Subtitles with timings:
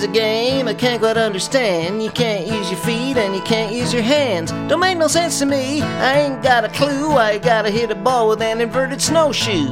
[0.00, 2.02] is a game I can't quite understand.
[2.02, 4.50] You can't use your feet and you can't use your hands.
[4.68, 5.82] Don't make no sense to me.
[5.82, 9.68] I ain't got a clue you gotta hit a ball with an inverted snowshoe.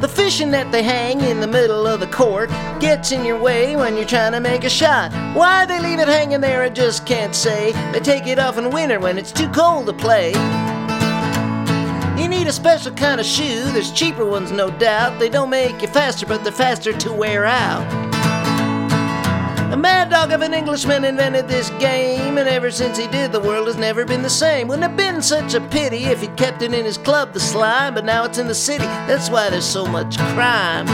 [0.00, 2.48] The fishing net they hang in the middle of the court
[2.80, 5.12] gets in your way when you're trying to make a shot.
[5.36, 7.72] Why they leave it hanging there, I just can't say.
[7.92, 10.32] They take it off in winter when it's too cold to play.
[12.18, 13.64] You need a special kind of shoe.
[13.72, 15.18] There's cheaper ones, no doubt.
[15.18, 17.97] They don't make you faster, but they're faster to wear out.
[19.70, 23.40] A mad dog of an Englishman invented this game, and ever since he did, the
[23.40, 24.66] world has never been the same.
[24.66, 27.92] Wouldn't have been such a pity if he'd kept it in his club, the slime,
[27.92, 28.86] but now it's in the city.
[29.06, 30.86] That's why there's so much crime.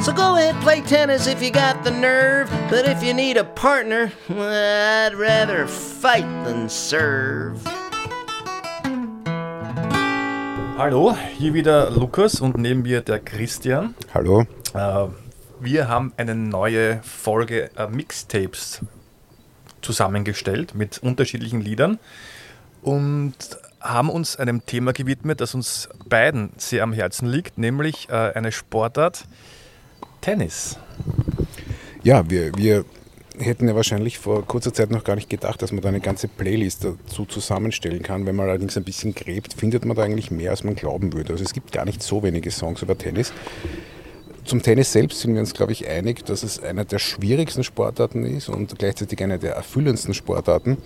[0.00, 2.48] So go ahead, play tennis if you got the nerve.
[2.70, 7.60] But if you need a partner, I'd rather fight than serve.
[10.78, 13.96] Hallo, hier wieder Lukas und neben mir der Christian.
[14.14, 14.46] Hallo.
[14.74, 15.08] Äh,
[15.60, 18.80] wir haben eine neue Folge äh, Mixtapes
[19.82, 21.98] zusammengestellt mit unterschiedlichen Liedern
[22.82, 23.34] und
[23.80, 28.52] haben uns einem Thema gewidmet, das uns beiden sehr am Herzen liegt, nämlich äh, eine
[28.52, 29.24] Sportart
[30.20, 30.78] Tennis.
[32.02, 32.84] Ja, wir, wir
[33.38, 36.26] hätten ja wahrscheinlich vor kurzer Zeit noch gar nicht gedacht, dass man da eine ganze
[36.26, 38.26] Playlist dazu zusammenstellen kann.
[38.26, 41.32] Wenn man allerdings ein bisschen gräbt, findet man da eigentlich mehr, als man glauben würde.
[41.32, 43.32] Also es gibt gar nicht so wenige Songs über Tennis.
[44.48, 48.24] Zum Tennis selbst sind wir uns, glaube ich, einig, dass es einer der schwierigsten Sportarten
[48.24, 50.78] ist und gleichzeitig eine der erfüllendsten Sportarten.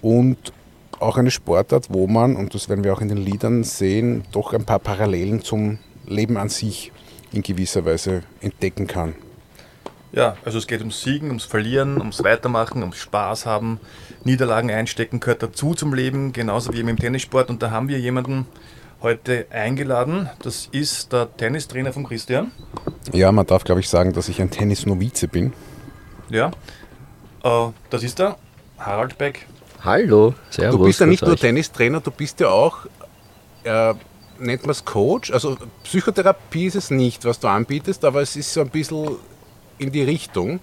[0.00, 0.38] Und
[1.00, 4.52] auch eine Sportart, wo man, und das werden wir auch in den Liedern sehen, doch
[4.52, 6.92] ein paar Parallelen zum Leben an sich
[7.32, 9.16] in gewisser Weise entdecken kann.
[10.12, 13.80] Ja, also es geht ums Siegen, ums Verlieren, ums Weitermachen, ums Spaß haben.
[14.22, 17.50] Niederlagen einstecken gehört dazu zum Leben, genauso wie im Tennissport.
[17.50, 18.46] Und da haben wir jemanden
[19.02, 20.30] heute eingeladen.
[20.42, 22.52] Das ist der Tennistrainer von Christian.
[23.12, 25.52] Ja, man darf, glaube ich, sagen, dass ich ein Tennisnovize bin.
[26.28, 26.52] Ja,
[27.42, 28.36] äh, das ist der
[28.78, 29.46] Harald Beck.
[29.84, 30.78] Hallo, servus.
[30.78, 31.40] Du bist ja nicht nur euch.
[31.40, 32.86] Tennistrainer, du bist ja auch,
[33.64, 33.94] äh,
[34.38, 35.32] nennt man es Coach?
[35.32, 39.16] Also Psychotherapie ist es nicht, was du anbietest, aber es ist so ein bisschen
[39.78, 40.60] in die Richtung.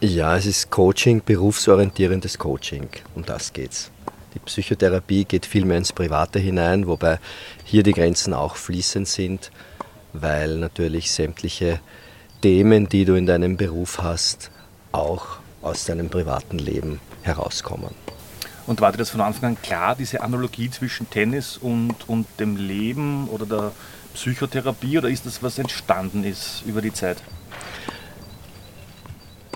[0.00, 2.88] Ja, es ist Coaching, berufsorientierendes Coaching.
[3.14, 3.90] Um das geht's.
[4.34, 7.18] Die Psychotherapie geht viel mehr ins Private hinein, wobei
[7.64, 9.50] hier die Grenzen auch fließend sind,
[10.12, 11.80] weil natürlich sämtliche
[12.42, 14.50] Themen, die du in deinem Beruf hast,
[14.92, 17.90] auch aus deinem privaten Leben herauskommen.
[18.66, 22.56] Und war dir das von Anfang an klar, diese Analogie zwischen Tennis und, und dem
[22.56, 23.72] Leben oder der
[24.14, 27.22] Psychotherapie, oder ist das was entstanden ist über die Zeit?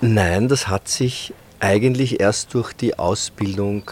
[0.00, 3.90] Nein, das hat sich eigentlich erst durch die Ausbildung.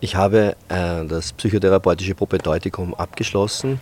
[0.00, 3.80] Ich habe äh, das psychotherapeutische Propedeutikum abgeschlossen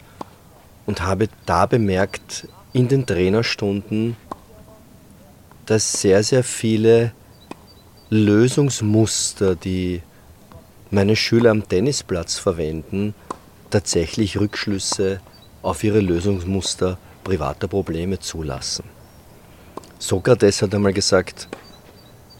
[0.86, 4.16] und habe da bemerkt in den Trainerstunden,
[5.66, 7.12] dass sehr, sehr viele
[8.08, 10.02] Lösungsmuster, die
[10.90, 13.14] meine Schüler am Tennisplatz verwenden,
[13.70, 15.20] tatsächlich Rückschlüsse
[15.62, 18.84] auf ihre Lösungsmuster privater Probleme zulassen.
[19.98, 21.48] Sokrates hat einmal gesagt,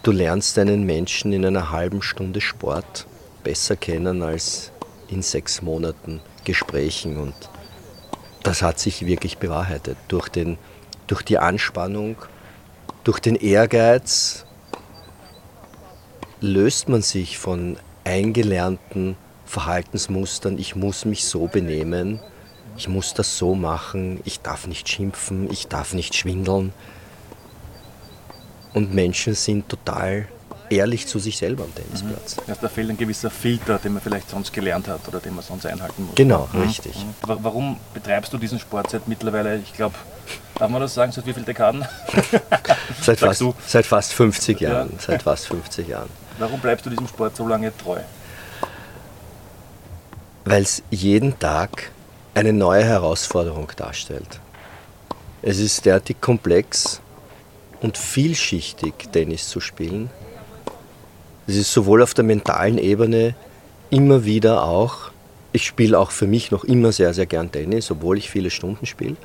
[0.03, 3.05] du lernst einen Menschen in einer halben Stunde Sport
[3.43, 4.71] besser kennen als
[5.09, 7.17] in sechs Monaten Gesprächen.
[7.17, 7.33] Und
[8.47, 9.97] das hat sich wirklich bewahrheitet.
[10.07, 10.57] Durch, den,
[11.07, 12.15] durch die Anspannung,
[13.03, 14.45] durch den Ehrgeiz
[16.39, 22.21] löst man sich von eingelernten Verhaltensmustern, ich muss mich so benehmen,
[22.77, 26.71] ich muss das so machen, ich darf nicht schimpfen, ich darf nicht schwindeln.
[28.73, 30.27] Und Menschen sind total
[30.69, 32.37] ehrlich zu sich selber am Tennisplatz.
[32.47, 35.43] Also da fehlt ein gewisser Filter, den man vielleicht sonst gelernt hat oder den man
[35.43, 36.15] sonst einhalten muss.
[36.15, 36.61] Genau, Mhm.
[36.63, 36.95] richtig.
[37.21, 39.95] Wa- Warum betreibst du diesen Sport seit mittlerweile, ich glaube,
[40.59, 41.85] darf man das sagen, seit wie vielen Dekaden?
[43.01, 44.69] Seit fast, seit fast 50 Ja.
[44.71, 44.93] Jahren.
[44.99, 46.09] Seit fast 50 Jahren.
[46.39, 47.99] Warum bleibst du diesem Sport so lange treu?
[50.45, 51.91] Weil es jeden Tag
[52.33, 54.39] eine neue Herausforderung darstellt.
[55.41, 57.01] Es ist derartig komplex
[57.81, 60.09] und vielschichtig, Tennis zu spielen.
[61.47, 63.33] Es ist sowohl auf der mentalen Ebene
[63.89, 65.11] immer wieder auch,
[65.53, 68.85] ich spiele auch für mich noch immer sehr, sehr gern Tennis, obwohl ich viele Stunden
[68.85, 69.15] spiele.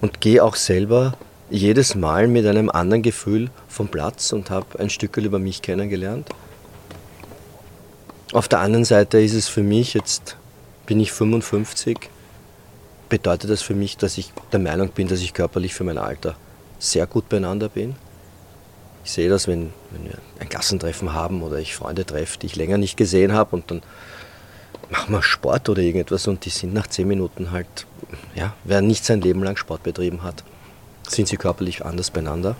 [0.00, 1.14] Und gehe auch selber
[1.50, 6.28] jedes Mal mit einem anderen Gefühl vom Platz und habe ein Stück über mich kennengelernt.
[8.32, 10.36] Auf der anderen Seite ist es für mich, jetzt
[10.86, 12.10] bin ich 55,
[13.08, 16.34] bedeutet das für mich, dass ich der Meinung bin, dass ich körperlich für mein Alter
[16.80, 17.94] sehr gut beieinander bin.
[19.04, 22.56] Ich sehe das, wenn, wenn wir ein Klassentreffen haben oder ich Freunde treffe, die ich
[22.56, 23.82] länger nicht gesehen habe und dann
[24.90, 27.86] machen wir Sport oder irgendetwas und die sind nach zehn Minuten halt,
[28.34, 30.42] ja, wer nicht sein Leben lang Sport betrieben hat,
[31.08, 32.56] sind sie körperlich anders beieinander.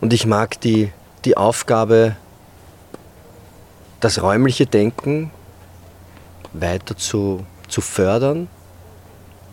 [0.00, 0.92] Und ich mag die,
[1.24, 2.16] die Aufgabe,
[4.00, 5.30] das räumliche Denken
[6.52, 8.48] weiter zu, zu fördern,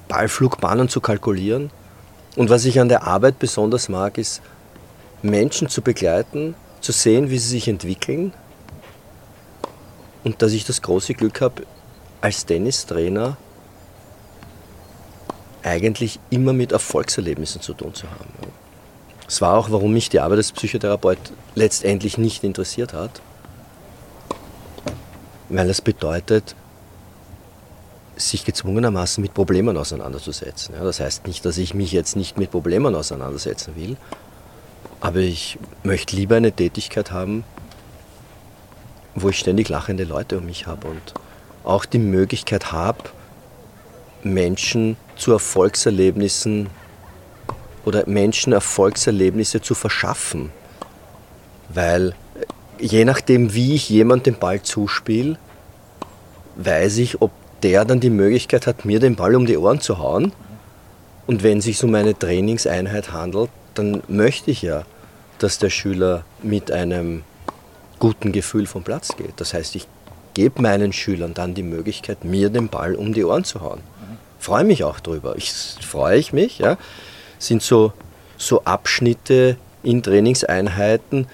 [0.07, 1.69] Ballflugbahnen zu kalkulieren.
[2.37, 4.43] Und was ich an der Arbeit besonders mag, ist,
[5.23, 8.31] Menschen zu begleiten, zu sehen, wie sie sich entwickeln.
[10.23, 11.63] Und dass ich das große Glück habe,
[12.21, 13.37] als Tennistrainer
[15.63, 18.29] eigentlich immer mit Erfolgserlebnissen zu tun zu haben.
[19.25, 21.17] Das war auch, warum mich die Arbeit als Psychotherapeut
[21.55, 23.19] letztendlich nicht interessiert hat,
[25.49, 26.55] weil es bedeutet,
[28.17, 30.75] sich gezwungenermaßen mit Problemen auseinanderzusetzen.
[30.75, 33.97] Ja, das heißt nicht, dass ich mich jetzt nicht mit Problemen auseinandersetzen will,
[34.99, 37.43] aber ich möchte lieber eine Tätigkeit haben,
[39.15, 41.13] wo ich ständig lachende Leute um mich habe und
[41.63, 43.03] auch die Möglichkeit habe,
[44.23, 46.69] Menschen zu Erfolgserlebnissen
[47.85, 50.51] oder Menschen Erfolgserlebnisse zu verschaffen.
[51.69, 52.15] Weil
[52.79, 55.37] je nachdem, wie ich jemand den Ball zuspiele,
[56.55, 57.31] weiß ich, ob
[57.63, 60.31] der dann die Möglichkeit hat, mir den Ball um die Ohren zu hauen.
[61.25, 64.83] Und wenn es sich um eine Trainingseinheit handelt, dann möchte ich ja,
[65.39, 67.24] dass der Schüler mit einem
[68.00, 69.33] guten Gefühl vom Platz geht.
[69.38, 69.88] Das heißt, ich
[70.33, 73.81] gebe meinen Schülern dann die Möglichkeit, mir den Ball um die Ohren zu hauen.
[74.39, 75.36] Freue mich auch drüber.
[75.36, 76.59] Ich freue ich mich.
[76.59, 76.77] Ja.
[77.39, 77.92] Sind so,
[78.38, 81.27] so Abschnitte in Trainingseinheiten.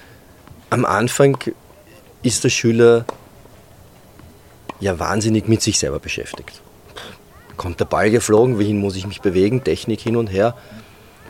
[0.70, 1.38] Am Anfang
[2.22, 3.04] ist der Schüler
[4.84, 6.60] ja wahnsinnig mit sich selber beschäftigt.
[7.56, 10.54] Kommt der Ball geflogen, wohin muss ich mich bewegen, Technik hin und her.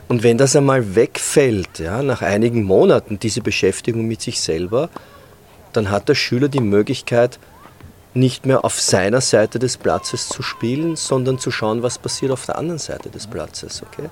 [0.09, 4.91] Und wenn das einmal wegfällt, ja, nach einigen Monaten, diese Beschäftigung mit sich selber,
[5.73, 7.39] dann hat der Schüler die Möglichkeit,
[8.13, 12.47] nicht mehr auf seiner Seite des Platzes zu spielen, sondern zu schauen, was passiert auf
[12.47, 13.83] der anderen Seite des Platzes.
[13.83, 14.09] Okay?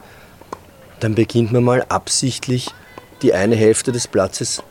[1.00, 2.68] Dann beginnt man mal absichtlich
[3.22, 4.62] die eine Hälfte des Platzes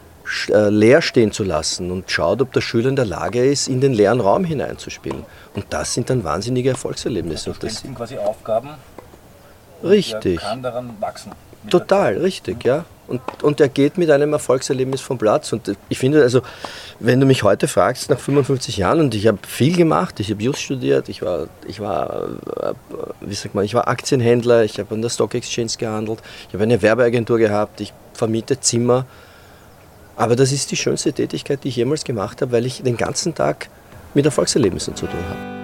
[0.47, 3.93] leer stehen zu lassen und schaut, ob der Schüler in der Lage ist, in den
[3.93, 5.25] leeren Raum hineinzuspielen.
[5.55, 7.49] Und das sind dann wahnsinnige Erfolgserlebnisse.
[7.49, 8.69] Also das sind quasi Aufgaben.
[9.83, 10.41] Richtig.
[10.41, 11.31] Er kann daran wachsen.
[11.69, 12.85] Total, richtig, ja.
[13.07, 15.51] Und, und er geht mit einem Erfolgserlebnis vom Platz.
[15.51, 16.41] Und ich finde, also,
[16.99, 20.41] wenn du mich heute fragst, nach 55 Jahren, und ich habe viel gemacht, ich habe
[20.41, 22.29] Just studiert, ich war, ich war,
[22.61, 22.73] äh,
[23.19, 26.63] wie sagt man, ich war Aktienhändler, ich habe an der Stock Exchange gehandelt, ich habe
[26.63, 29.05] eine Werbeagentur gehabt, ich vermiete Zimmer.
[30.15, 33.33] Aber das ist die schönste Tätigkeit, die ich jemals gemacht habe, weil ich den ganzen
[33.33, 33.69] Tag
[34.13, 35.61] mit Erfolgserlebnissen zu tun habe.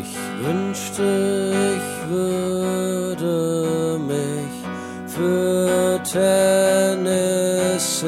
[0.00, 4.52] Ich wünschte, ich würde mich
[5.06, 8.00] für Tennis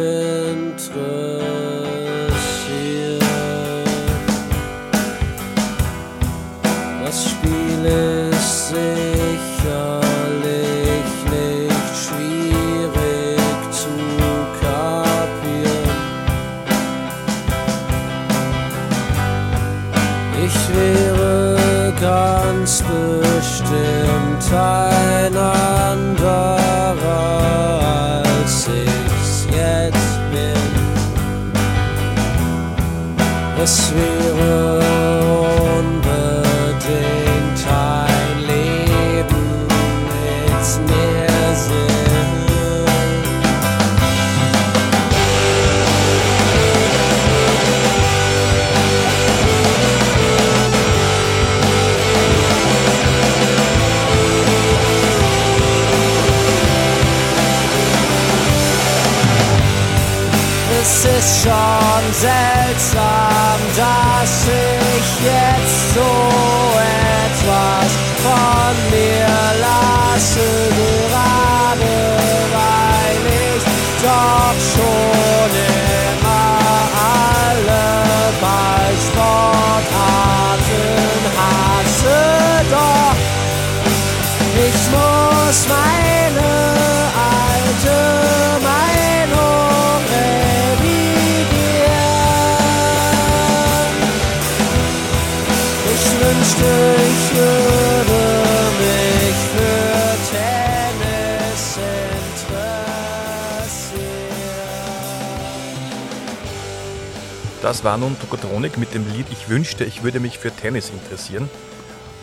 [33.65, 34.24] Es wäre
[107.65, 111.49] Das war nun Tokotronik mit dem Lied Ich wünschte, ich würde mich für Tennis interessieren.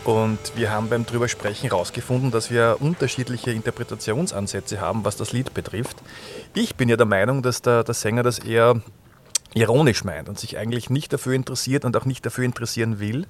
[0.04, 5.52] Und wir haben beim drüber sprechen herausgefunden, dass wir unterschiedliche Interpretationsansätze haben, was das Lied
[5.52, 5.96] betrifft.
[6.54, 8.82] Ich bin ja der Meinung, dass der, der Sänger das eher
[9.52, 13.26] ironisch meint und sich eigentlich nicht dafür interessiert und auch nicht dafür interessieren will.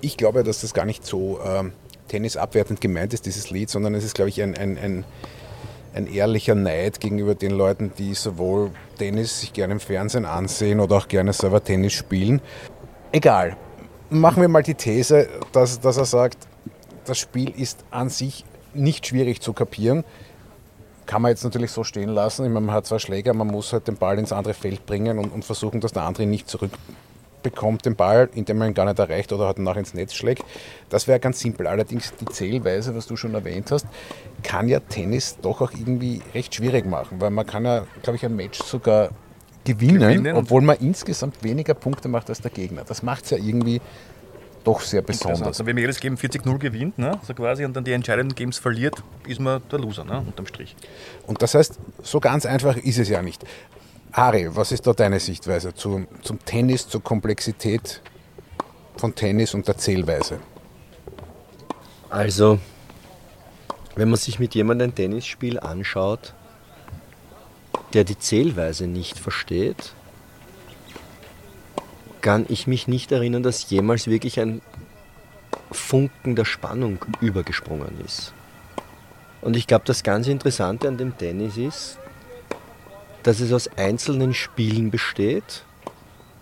[0.00, 1.72] Ich glaube, dass das gar nicht so ähm,
[2.08, 5.04] tennisabwertend gemeint ist, dieses Lied, sondern es ist, glaube ich, ein, ein, ein,
[5.98, 10.96] ein ehrlicher Neid gegenüber den Leuten, die sowohl Tennis sich gerne im Fernsehen ansehen oder
[10.96, 12.40] auch gerne selber Tennis spielen.
[13.12, 13.56] Egal.
[14.08, 16.38] Machen wir mal die These, dass, dass er sagt,
[17.04, 20.04] das Spiel ist an sich nicht schwierig zu kapieren.
[21.04, 22.44] Kann man jetzt natürlich so stehen lassen.
[22.44, 25.18] Ich meine, man hat zwei Schläger, man muss halt den Ball ins andere Feld bringen
[25.18, 26.48] und, und versuchen, dass der andere ihn nicht
[27.38, 30.44] zurückbekommt, den Ball, indem man ihn gar nicht erreicht oder halt nach ins Netz schlägt.
[30.88, 31.66] Das wäre ganz simpel.
[31.66, 33.86] Allerdings die Zählweise, was du schon erwähnt hast,
[34.42, 38.24] kann ja Tennis doch auch irgendwie recht schwierig machen, weil man kann ja, glaube ich,
[38.24, 39.10] ein Match sogar
[39.64, 40.36] gewinnen, Gewinnen.
[40.36, 42.84] obwohl man insgesamt weniger Punkte macht als der Gegner.
[42.86, 43.80] Das macht es ja irgendwie
[44.64, 45.42] doch sehr besonders.
[45.42, 48.58] Also wenn man jedes Game 40-0 gewinnt, ne, so quasi, und dann die entscheidenden Games
[48.58, 50.74] verliert, ist man der Loser, ne, unterm Strich.
[51.26, 53.44] Und das heißt, so ganz einfach ist es ja nicht.
[54.18, 58.02] Ari, was ist da deine Sichtweise zum, zum Tennis, zur Komplexität
[58.96, 60.40] von Tennis und der Zählweise?
[62.10, 62.58] Also,
[63.94, 66.34] wenn man sich mit jemandem ein Tennisspiel anschaut,
[67.92, 69.92] der die Zählweise nicht versteht,
[72.20, 74.62] kann ich mich nicht erinnern, dass jemals wirklich ein
[75.70, 78.32] Funken der Spannung übergesprungen ist.
[79.42, 81.98] Und ich glaube, das ganz Interessante an dem Tennis ist,
[83.22, 85.64] dass es aus einzelnen Spielen besteht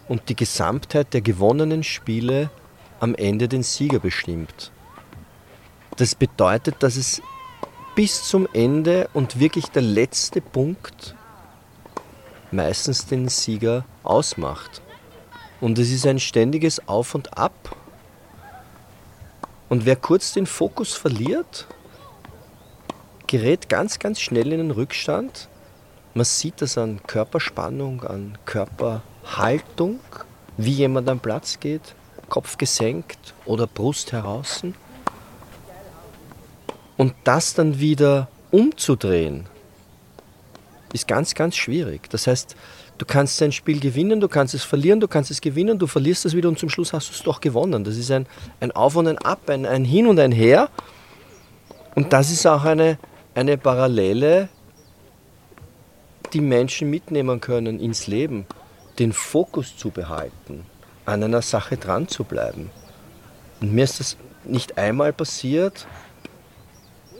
[0.09, 2.51] und die Gesamtheit der gewonnenen Spiele
[3.01, 4.73] am Ende den Sieger bestimmt.
[5.97, 7.23] Das bedeutet, dass es
[7.95, 11.15] bis zum Ende und wirklich der letzte Punkt
[12.51, 14.83] meistens den Sieger ausmacht.
[15.61, 17.75] Und es ist ein ständiges Auf und Ab.
[19.69, 21.67] Und wer kurz den Fokus verliert,
[23.27, 25.49] gerät ganz, ganz schnell in den Rückstand.
[26.17, 30.01] Man sieht das an Körperspannung, an Körperhaltung,
[30.57, 31.95] wie jemand am Platz geht,
[32.31, 34.63] Kopf gesenkt oder Brust heraus.
[36.97, 39.45] Und das dann wieder umzudrehen,
[40.95, 42.09] ist ganz, ganz schwierig.
[42.09, 42.57] Das heißt,
[42.97, 46.25] du kannst ein Spiel gewinnen, du kannst es verlieren, du kannst es gewinnen, du verlierst
[46.25, 47.85] es wieder und zum Schluss hast du es doch gewonnen.
[47.85, 48.27] Das ist ein,
[48.61, 50.71] ein Auf und ein Ab, ein, ein Hin und ein Her.
[51.95, 52.99] Und das ist auch eine,
[53.35, 54.49] eine Parallele,
[56.33, 58.47] die Menschen mitnehmen können ins Leben.
[58.99, 60.65] Den Fokus zu behalten,
[61.05, 62.71] an einer Sache dran zu bleiben.
[63.61, 65.87] Und mir ist das nicht einmal passiert.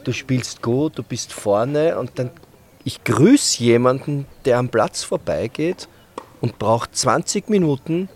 [0.03, 2.31] Du spielst gut, du bist vorne und dann
[2.83, 5.89] ich grüße jemanden, der am Platz vorbeigeht
[6.39, 8.07] und braucht 20 Minuten,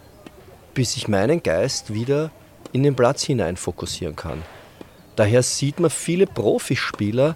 [0.74, 2.32] bis ich meinen Geist wieder
[2.72, 4.42] in den Platz hinein fokussieren kann.
[5.18, 7.36] Daher sieht man viele Profispieler,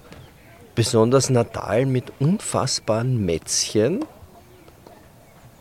[0.75, 4.05] besonders Nadal, mit unfassbaren Mätzchen,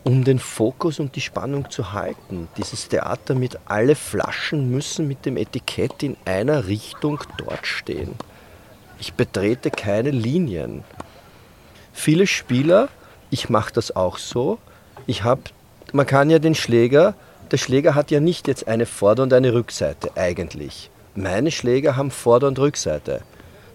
[0.03, 2.47] um den Fokus und die Spannung zu halten.
[2.57, 8.13] Dieses Theater mit alle Flaschen müssen mit dem Etikett in einer Richtung dort stehen.
[8.99, 10.83] Ich betrete keine Linien.
[11.91, 12.89] Viele Spieler,
[13.31, 14.59] ich mache das auch so,
[15.07, 15.41] ich habe,
[15.91, 17.15] man kann ja den Schläger,
[17.51, 20.89] der Schläger hat ja nicht jetzt eine Vorder- und eine Rückseite eigentlich.
[21.15, 23.21] Meine Schläger haben Vorder- und Rückseite.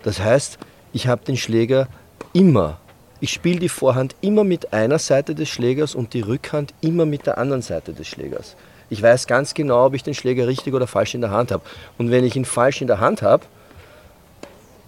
[0.03, 0.59] Das heißt,
[0.93, 1.89] ich habe den Schläger
[2.33, 2.79] immer.
[3.21, 7.27] Ich spiele die Vorhand immer mit einer Seite des Schlägers und die Rückhand immer mit
[7.27, 8.57] der anderen Seite des Schlägers.
[8.89, 11.63] Ich weiß ganz genau, ob ich den Schläger richtig oder falsch in der Hand habe.
[11.99, 13.45] Und wenn ich ihn falsch in der Hand habe,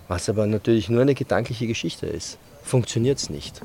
[0.09, 3.61] was aber natürlich nur eine gedankliche Geschichte ist, funktioniert es nicht.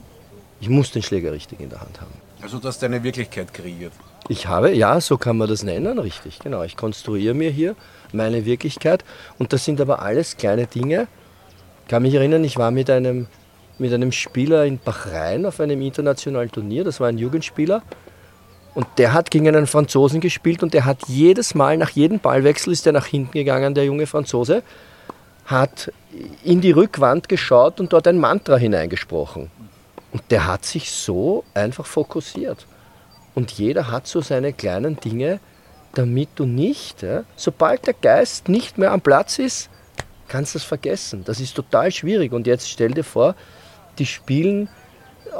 [0.59, 2.13] Ich muss den Schläger richtig in der Hand haben.
[2.41, 3.93] Also, dass deine Wirklichkeit kreiert.
[4.29, 6.63] Ich habe, ja, so kann man das nennen, richtig, genau.
[6.63, 7.75] Ich konstruiere mir hier
[8.13, 9.03] meine Wirklichkeit
[9.39, 11.07] und das sind aber alles kleine Dinge.
[11.87, 13.27] Ich kann mich erinnern, ich war mit einem,
[13.77, 17.81] mit einem Spieler in Bahrain auf einem internationalen Turnier, das war ein Jugendspieler
[18.73, 22.73] und der hat gegen einen Franzosen gespielt und der hat jedes Mal, nach jedem Ballwechsel
[22.73, 24.63] ist er nach hinten gegangen, der junge Franzose,
[25.45, 25.93] hat
[26.43, 29.49] in die Rückwand geschaut und dort ein Mantra hineingesprochen.
[30.11, 32.67] Und der hat sich so einfach fokussiert.
[33.33, 35.39] Und jeder hat so seine kleinen Dinge,
[35.93, 37.05] damit du nicht,
[37.37, 39.69] sobald der Geist nicht mehr am Platz ist,
[40.27, 41.23] kannst du es vergessen.
[41.25, 42.33] Das ist total schwierig.
[42.33, 43.35] Und jetzt stell dir vor,
[43.99, 44.69] die spielen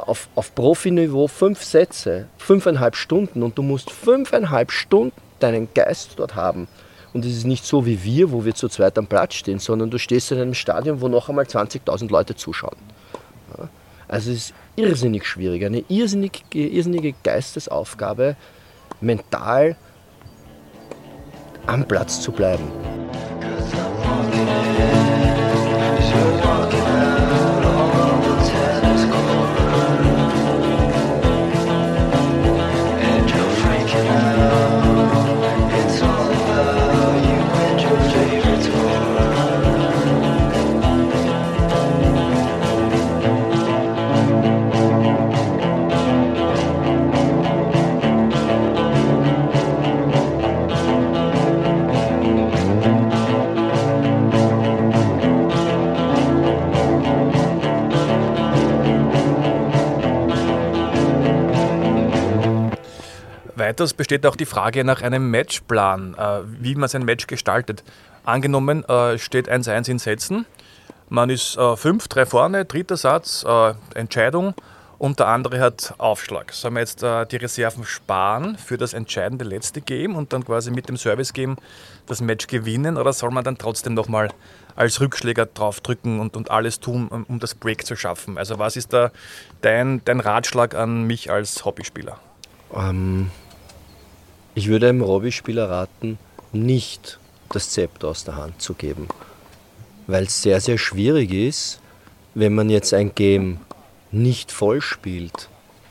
[0.06, 6.34] auf, auf Profiniveau fünf Sätze, fünfeinhalb Stunden und du musst fünfeinhalb Stunden deinen Geist dort
[6.34, 6.68] haben.
[7.12, 9.90] Und es ist nicht so wie wir, wo wir zu zweit am Platz stehen, sondern
[9.90, 12.76] du stehst in einem Stadion, wo noch einmal 20.000 Leute zuschauen.
[13.56, 13.68] Ja?
[14.08, 18.36] Also es ist irrsinnig schwierig, eine irrsinnige, irrsinnige Geistesaufgabe,
[19.00, 19.76] mental
[21.66, 22.70] am Platz zu bleiben.
[63.78, 67.84] Weiters besteht auch die Frage nach einem Matchplan, äh, wie man sein Match gestaltet.
[68.24, 70.46] Angenommen, äh, steht 1-1 in Sätzen,
[71.08, 74.54] man ist 5, 3 vorne, dritter Satz, äh, Entscheidung
[74.98, 76.52] und der andere hat Aufschlag.
[76.52, 80.72] Sollen wir jetzt äh, die Reserven sparen für das entscheidende letzte Game und dann quasi
[80.72, 81.56] mit dem Service-Game
[82.06, 84.30] das Match gewinnen oder soll man dann trotzdem nochmal
[84.74, 88.38] als Rückschläger draufdrücken und, und alles tun, um, um das Break zu schaffen?
[88.38, 89.12] Also was ist da
[89.60, 92.18] dein, dein Ratschlag an mich als Hobbyspieler?
[92.74, 93.30] Ähm,
[94.58, 96.18] ich würde einem Hobbyspieler raten,
[96.52, 99.06] nicht das Zepter aus der Hand zu geben.
[100.08, 101.78] Weil es sehr, sehr schwierig ist,
[102.34, 103.60] wenn man jetzt ein Game
[104.10, 105.48] nicht voll spielt,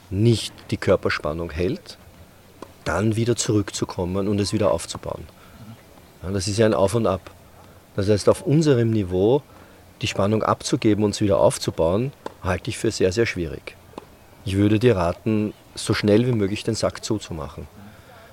[0.09, 1.97] nicht die Körperspannung hält,
[2.83, 5.23] dann wieder zurückzukommen und es wieder aufzubauen.
[6.21, 7.21] Ja, das ist ja ein Auf und Ab.
[7.95, 9.43] Das heißt, auf unserem Niveau
[10.01, 12.11] die Spannung abzugeben und es wieder aufzubauen,
[12.43, 13.77] halte ich für sehr, sehr schwierig.
[14.43, 17.65] Ich würde dir raten, so schnell wie möglich den Sack zuzumachen.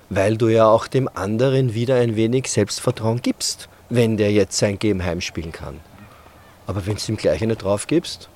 [0.09, 4.77] Weil du ja auch dem anderen wieder ein wenig Selbstvertrauen gibst, wenn der jetzt sein
[4.79, 5.79] Game heimspielen kann.
[6.67, 8.29] Aber wenn du ihm gleich eine drauf gibst,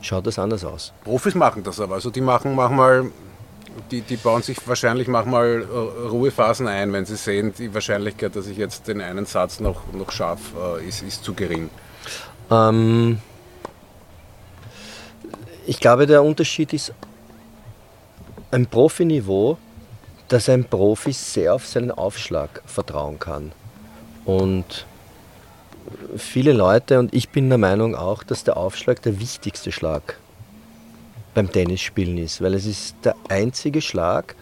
[0.00, 0.92] schaut das anders aus.
[1.04, 1.94] Profis machen das aber.
[1.94, 3.10] Also die machen manchmal,
[3.90, 8.46] die, die bauen sich wahrscheinlich manchmal äh, Ruhephasen ein, wenn sie sehen, die Wahrscheinlichkeit, dass
[8.46, 11.70] ich jetzt den einen Satz noch, noch schaffe, äh, ist, ist zu gering.
[12.50, 13.18] Ähm,
[15.66, 16.92] ich glaube, der Unterschied ist
[18.50, 19.58] ein Profiniveau,
[20.28, 23.52] dass ein Profi sehr auf seinen Aufschlag vertrauen kann.
[24.24, 24.86] Und
[26.16, 30.18] viele Leute, und ich bin der Meinung auch, dass der Aufschlag der wichtigste Schlag
[31.34, 34.34] beim Tennisspielen ist, weil es ist der einzige Schlag,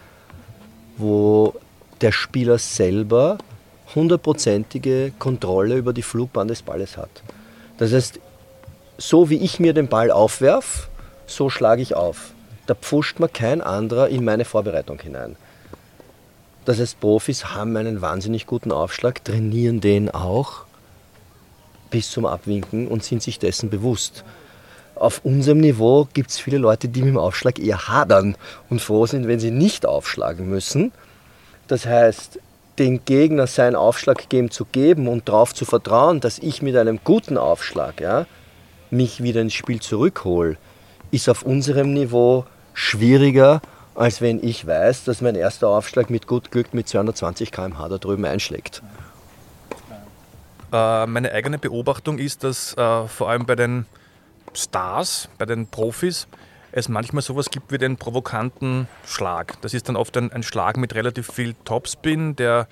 [0.97, 1.53] wo
[2.01, 3.37] der Spieler selber
[3.93, 7.09] hundertprozentige Kontrolle über die Flugbahn des Balles hat.
[7.77, 8.19] Das heißt,
[8.97, 10.89] so wie ich mir den Ball aufwerf,
[11.27, 12.31] so schlage ich auf.
[12.65, 15.35] Da pfuscht mir kein anderer in meine Vorbereitung hinein.
[16.65, 20.65] Das heißt, Profis haben einen wahnsinnig guten Aufschlag, trainieren den auch
[21.91, 24.23] bis zum Abwinken und sind sich dessen bewusst.
[24.95, 28.35] Auf unserem Niveau gibt es viele Leute, die mit dem Aufschlag eher hadern
[28.69, 30.91] und froh sind, wenn sie nicht aufschlagen müssen.
[31.67, 32.39] Das heißt,
[32.79, 36.99] den Gegner seinen Aufschlag geben zu geben und darauf zu vertrauen, dass ich mit einem
[37.03, 38.25] guten Aufschlag ja,
[38.89, 40.57] mich wieder ins Spiel zurückhole,
[41.11, 43.61] ist auf unserem Niveau schwieriger,
[43.95, 47.97] als wenn ich weiß, dass mein erster Aufschlag mit gut Glück mit 220 km/h da
[47.97, 48.83] drüben einschlägt.
[50.71, 53.85] Äh, meine eigene Beobachtung ist, dass äh, vor allem bei den
[54.53, 56.27] Stars, bei den Profis,
[56.71, 59.61] es manchmal sowas gibt wie den provokanten Schlag.
[59.61, 62.67] Das ist dann oft ein, ein Schlag mit relativ viel Topspin, der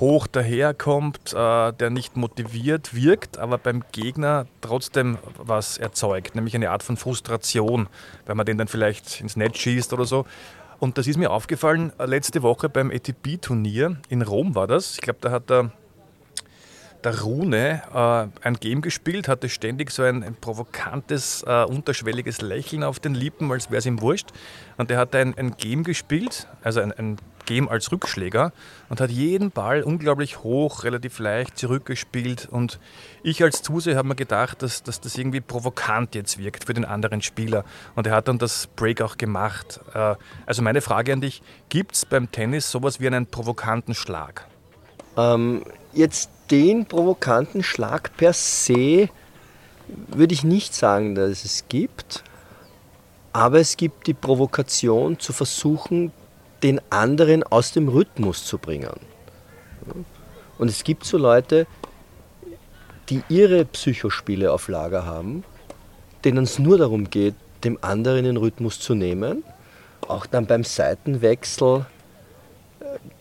[0.00, 6.70] hoch daherkommt, äh, der nicht motiviert wirkt, aber beim Gegner trotzdem was erzeugt, nämlich eine
[6.70, 7.88] Art von Frustration,
[8.26, 10.26] weil man den dann vielleicht ins Netz schießt oder so.
[10.78, 14.94] Und das ist mir aufgefallen äh, letzte Woche beim ATP-Turnier in Rom war das.
[14.94, 15.70] Ich glaube, da hat der
[17.06, 22.82] der Rune äh, ein Game gespielt, hatte ständig so ein, ein provokantes, äh, unterschwelliges Lächeln
[22.82, 24.30] auf den Lippen, als wäre es ihm wurscht.
[24.76, 27.16] Und er hat ein, ein Game gespielt, also ein, ein
[27.46, 28.52] Game als Rückschläger
[28.88, 32.48] und hat jeden Ball unglaublich hoch, relativ leicht zurückgespielt.
[32.50, 32.78] Und
[33.22, 36.84] ich als Zuseher habe mir gedacht, dass, dass, das irgendwie provokant jetzt wirkt für den
[36.84, 37.64] anderen Spieler.
[37.94, 39.80] Und er hat dann das Break auch gemacht.
[39.94, 44.46] Äh, also meine Frage an dich, gibt es beim Tennis sowas wie einen provokanten Schlag?
[45.16, 49.08] Ähm, jetzt den provokanten Schlag per se
[50.08, 52.24] würde ich nicht sagen, dass es gibt.
[53.32, 56.12] Aber es gibt die Provokation zu versuchen,
[56.62, 58.98] den anderen aus dem Rhythmus zu bringen.
[60.58, 61.66] Und es gibt so Leute,
[63.08, 65.44] die ihre Psychospiele auf Lager haben,
[66.24, 69.44] denen es nur darum geht, dem anderen den Rhythmus zu nehmen,
[70.08, 71.86] auch dann beim Seitenwechsel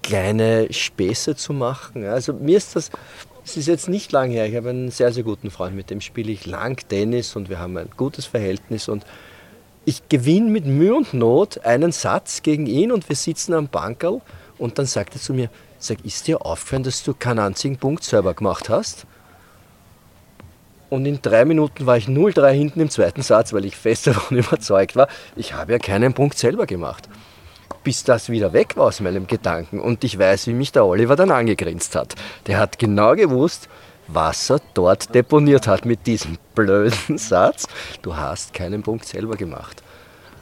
[0.01, 2.05] kleine Späße zu machen.
[2.05, 2.91] Also mir ist das,
[3.43, 6.01] es ist jetzt nicht lang her, ich habe einen sehr, sehr guten Freund, mit dem
[6.01, 9.05] spiele ich lang Tennis und wir haben ein gutes Verhältnis und
[9.85, 14.21] ich gewinne mit Mühe und Not einen Satz gegen ihn und wir sitzen am Bankerl
[14.57, 18.03] und dann sagt er zu mir, sag, ist dir aufgefallen, dass du keinen einzigen Punkt
[18.03, 19.05] selber gemacht hast?
[20.89, 24.37] Und in drei Minuten war ich 0-3 hinten im zweiten Satz, weil ich fest davon
[24.37, 27.07] überzeugt war, ich habe ja keinen Punkt selber gemacht
[27.85, 29.79] bis das wieder weg war aus meinem Gedanken.
[29.79, 32.15] Und ich weiß, wie mich der Oliver dann angegrinst hat.
[32.47, 33.69] Der hat genau gewusst,
[34.07, 37.67] was er dort deponiert hat mit diesem blöden Satz.
[38.01, 39.83] Du hast keinen Punkt selber gemacht.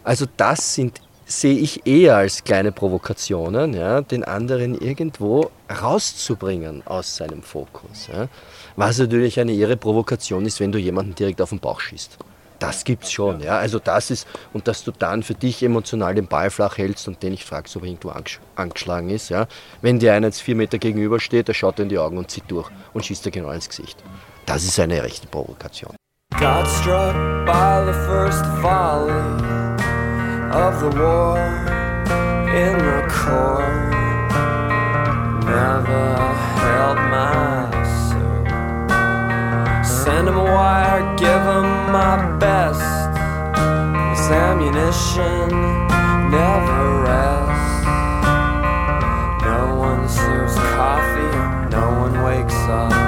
[0.03, 7.15] Also das sind sehe ich eher als kleine Provokationen, ja, den anderen irgendwo rauszubringen aus
[7.15, 8.07] seinem Fokus.
[8.11, 8.27] Ja.
[8.75, 12.17] Was natürlich eine ihre Provokation ist, wenn du jemanden direkt auf den Bauch schießt.
[12.63, 13.41] Das gibt's schon.
[13.41, 13.57] Ja.
[13.57, 17.21] Also das ist, und dass du dann für dich emotional den Ball flach hältst und
[17.21, 19.29] den nicht fragst, ob er irgendwo angesch angeschlagen ist.
[19.29, 19.47] Ja.
[19.81, 22.45] Wenn dir einer jetzt vier Meter gegenüber steht, der schaut in die Augen und zieht
[22.47, 24.01] durch und schießt dir genau ins Gesicht.
[24.45, 25.93] Das ist eine rechte Provokation.
[26.39, 27.13] Got struck
[27.45, 29.11] by the first volley
[30.51, 31.37] of the war
[32.47, 33.91] in the court.
[35.45, 36.15] Never
[36.61, 37.52] held my.
[40.03, 42.81] Send him a wire, give him my best.
[44.09, 45.47] This ammunition
[46.29, 47.85] never rests.
[49.45, 53.02] No one serves coffee, no one wakes up.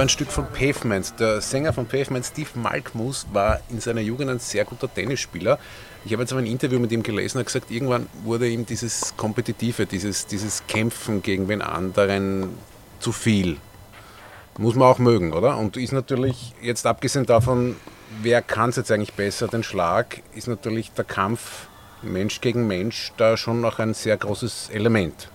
[0.00, 1.12] War ein Stück von Pavement.
[1.20, 5.58] Der Sänger von Pavement, Steve Malkmus, war in seiner Jugend ein sehr guter Tennisspieler.
[6.06, 9.14] Ich habe jetzt aber ein Interview mit ihm gelesen und gesagt, irgendwann wurde ihm dieses
[9.18, 12.48] Kompetitive, dieses, dieses Kämpfen gegen den anderen
[12.98, 13.58] zu viel.
[14.56, 15.58] Muss man auch mögen, oder?
[15.58, 17.76] Und ist natürlich, jetzt abgesehen davon,
[18.22, 21.66] wer kann es jetzt eigentlich besser, den Schlag, ist natürlich der Kampf
[22.00, 25.28] Mensch gegen Mensch da schon noch ein sehr großes Element.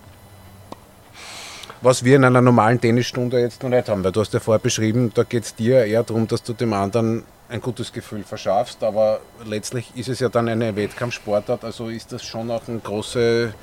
[1.85, 4.59] Was wir in einer normalen Tennisstunde jetzt noch nicht haben, weil du hast ja vorher
[4.59, 8.83] beschrieben, da geht es dir eher darum, dass du dem anderen ein gutes Gefühl verschaffst,
[8.83, 13.53] aber letztlich ist es ja dann eine Wettkampfsportart, also ist das schon auch ein große,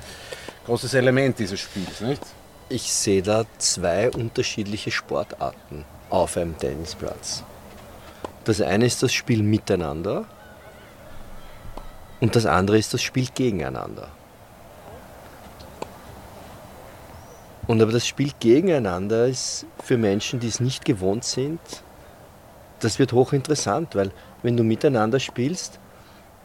[0.67, 2.23] großes Element dieses Spiels, nicht?
[2.69, 7.43] Ich sehe da zwei unterschiedliche Sportarten auf einem Tennisplatz.
[8.45, 10.27] Das eine ist das Spiel miteinander
[12.21, 14.11] und das andere ist das Spiel gegeneinander.
[17.67, 21.61] Und aber das Spiel gegeneinander ist für Menschen, die es nicht gewohnt sind,
[22.81, 24.11] das wird hochinteressant, weil
[24.43, 25.79] wenn du miteinander spielst,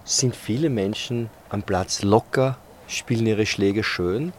[0.03, 4.31] sind viele Menschen am Platz locker, spielen ihre Schläge schön,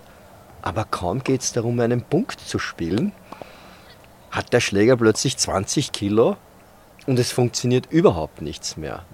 [0.62, 3.12] aber kaum geht es darum, einen Punkt zu spielen,
[4.30, 6.36] hat der Schläger plötzlich 20 Kilo
[7.06, 9.04] und es funktioniert überhaupt nichts mehr.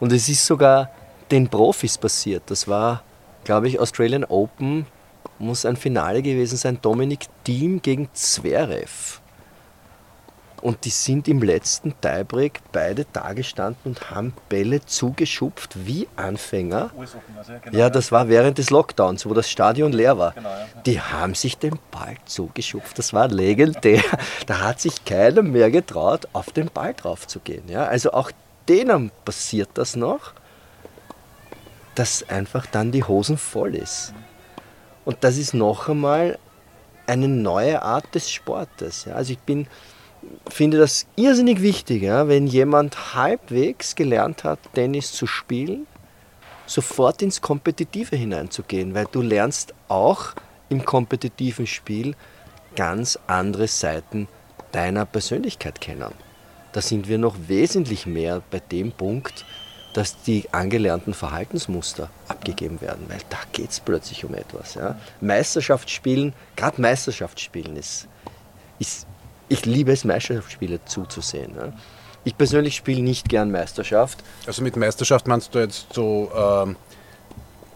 [0.00, 0.90] Und es ist sogar
[1.30, 2.44] den Profis passiert.
[2.46, 3.02] Das war,
[3.44, 4.86] glaube ich, Australian Open,
[5.40, 9.20] muss ein Finale gewesen sein, Dominik Thiem gegen Zverev.
[10.62, 16.90] Und die sind im letzten Tiebreak beide da gestanden und haben Bälle zugeschupft wie Anfänger.
[17.72, 20.34] Ja, das war während des Lockdowns, wo das Stadion leer war.
[20.84, 22.98] Die haben sich den Ball zugeschupft.
[22.98, 24.02] Das war legendär.
[24.46, 27.62] Da hat sich keiner mehr getraut, auf den Ball drauf zu gehen.
[27.68, 28.30] Ja, also auch
[28.68, 30.32] denen passiert das noch,
[31.94, 34.12] dass einfach dann die Hosen voll ist.
[35.10, 36.38] Und das ist noch einmal
[37.08, 39.06] eine neue Art des Sportes.
[39.06, 39.14] Ja.
[39.14, 39.66] Also ich bin,
[40.48, 45.88] finde das irrsinnig wichtig, ja, wenn jemand halbwegs gelernt hat, Tennis zu spielen,
[46.64, 50.34] sofort ins Kompetitive hineinzugehen, weil du lernst auch
[50.68, 52.14] im kompetitiven Spiel
[52.76, 54.28] ganz andere Seiten
[54.70, 56.12] deiner Persönlichkeit kennen.
[56.70, 59.44] Da sind wir noch wesentlich mehr bei dem Punkt,
[59.92, 64.74] dass die angelernten Verhaltensmuster abgegeben werden, weil da geht es plötzlich um etwas.
[64.74, 64.96] Ja.
[65.20, 68.06] Meisterschaftsspielen, gerade Meisterschaftsspielen ist,
[68.78, 69.06] ist,
[69.48, 71.54] ich liebe es, Meisterschaftsspiele zuzusehen.
[71.56, 71.72] Ja.
[72.24, 74.22] Ich persönlich spiele nicht gern Meisterschaft.
[74.46, 76.76] Also mit Meisterschaft meinst du jetzt so ähm,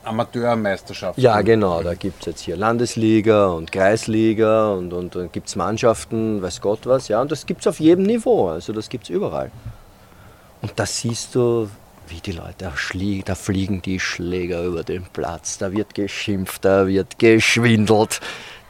[0.05, 1.18] Amateurmeisterschaft?
[1.18, 5.57] Ja, genau, da gibt es jetzt hier Landesliga und Kreisliga und, und dann gibt es
[5.57, 9.05] Mannschaften, weiß Gott was, ja, und das gibt es auf jedem Niveau, also das gibt
[9.05, 9.50] es überall.
[10.62, 11.68] Und da siehst du,
[12.09, 12.71] wie die Leute,
[13.25, 18.21] da, fliegen die Schläger über den Platz, da wird geschimpft, da wird geschwindelt.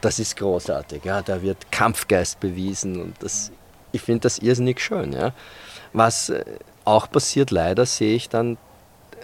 [0.01, 3.51] Das ist großartig, ja, da wird Kampfgeist bewiesen und das,
[3.91, 5.13] ich finde das irrsinnig schön.
[5.13, 5.33] Ja.
[5.93, 6.43] Was äh,
[6.83, 8.57] auch passiert, leider sehe ich dann,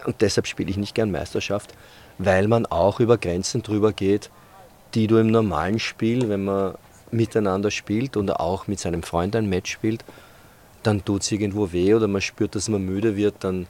[0.05, 1.73] und deshalb spiele ich nicht gern Meisterschaft,
[2.17, 4.29] weil man auch über Grenzen drüber geht,
[4.93, 6.75] die du im normalen Spiel, wenn man
[7.11, 10.03] miteinander spielt oder auch mit seinem Freund ein Match spielt,
[10.83, 13.67] dann tut es irgendwo weh oder man spürt, dass man müde wird, dann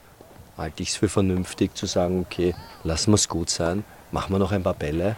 [0.56, 4.38] halte ich es für vernünftig zu sagen, okay, lassen wir es gut sein, machen wir
[4.38, 5.16] noch ein paar Bälle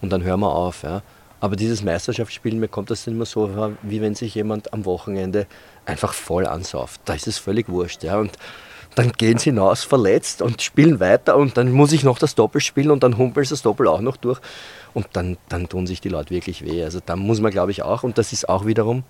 [0.00, 0.82] und dann hören wir auf.
[0.82, 1.02] Ja.
[1.40, 5.46] Aber dieses Meisterschaftsspielen, mir kommt das immer so vor, wie wenn sich jemand am Wochenende
[5.86, 7.00] einfach voll ansauft.
[7.04, 8.02] Da ist es völlig wurscht.
[8.02, 8.18] Ja.
[8.18, 8.32] Und
[8.94, 12.60] dann gehen sie hinaus verletzt und spielen weiter und dann muss ich noch das Doppel
[12.60, 14.40] spielen und dann humpeln sie das Doppel auch noch durch
[14.94, 16.82] und dann, dann tun sich die Leute wirklich weh.
[16.82, 19.04] Also da muss man, glaube ich, auch, und das ist auch wiederum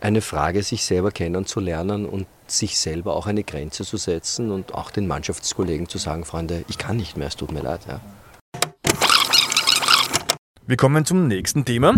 [0.00, 4.90] eine Frage, sich selber kennenzulernen und sich selber auch eine Grenze zu setzen und auch
[4.90, 7.80] den Mannschaftskollegen zu sagen, Freunde, ich kann nicht mehr, es tut mir leid.
[7.86, 8.00] Ja.
[10.66, 11.94] Wir kommen zum nächsten Thema,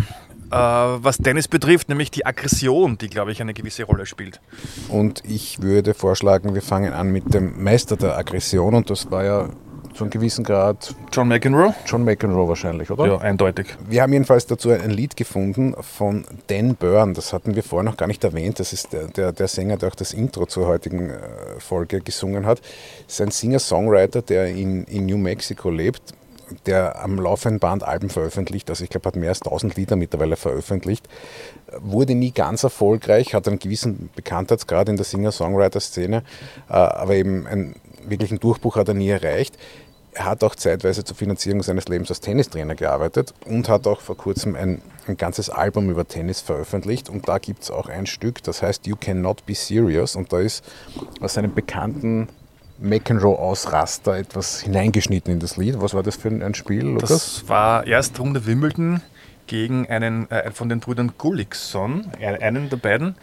[0.50, 4.40] äh, was Tennis betrifft, nämlich die Aggression, die, glaube ich, eine gewisse Rolle spielt.
[4.88, 9.24] Und ich würde vorschlagen, wir fangen an mit dem Meister der Aggression und das war
[9.24, 9.50] ja
[9.94, 11.74] zu einem gewissen Grad John McEnroe?
[11.87, 13.07] John McEnroe wahrscheinlich, oder?
[13.07, 13.76] Ja, eindeutig.
[13.88, 17.12] Wir haben jedenfalls dazu ein Lied gefunden von Dan Byrne.
[17.12, 18.61] Das hatten wir vorher noch gar nicht erwähnt.
[18.61, 21.18] Das ist der, der, der Sänger, der auch das Intro zur heutigen äh,
[21.59, 22.61] Folge gesungen hat.
[23.07, 26.14] Das ist ein Singer-Songwriter, der in, in New Mexico lebt
[26.66, 30.37] der am laufenden Band Alben veröffentlicht, also ich glaube, hat mehr als 1000 Lieder mittlerweile
[30.37, 31.09] veröffentlicht,
[31.81, 36.22] wurde nie ganz erfolgreich, hat einen gewissen Bekanntheitsgrad in der Singer-Songwriter-Szene,
[36.68, 37.76] äh, aber eben einen
[38.08, 39.56] wirklichen Durchbruch hat er nie erreicht.
[40.14, 44.16] Er hat auch zeitweise zur Finanzierung seines Lebens als Tennistrainer gearbeitet und hat auch vor
[44.16, 47.08] kurzem ein, ein ganzes Album über Tennis veröffentlicht.
[47.08, 50.14] Und da gibt es auch ein Stück, das heißt You Cannot Be Serious.
[50.14, 50.64] Und da ist
[51.20, 52.28] aus seinem bekannten
[52.78, 55.80] McEnroe-Ausraster etwas hineingeschnitten in das Lied.
[55.80, 57.08] Was war das für ein Spiel, Lukas?
[57.08, 59.00] Das war erst Runde Wimbledon
[59.46, 63.16] gegen einen äh, von den Brüdern Gullikson, einen der beiden.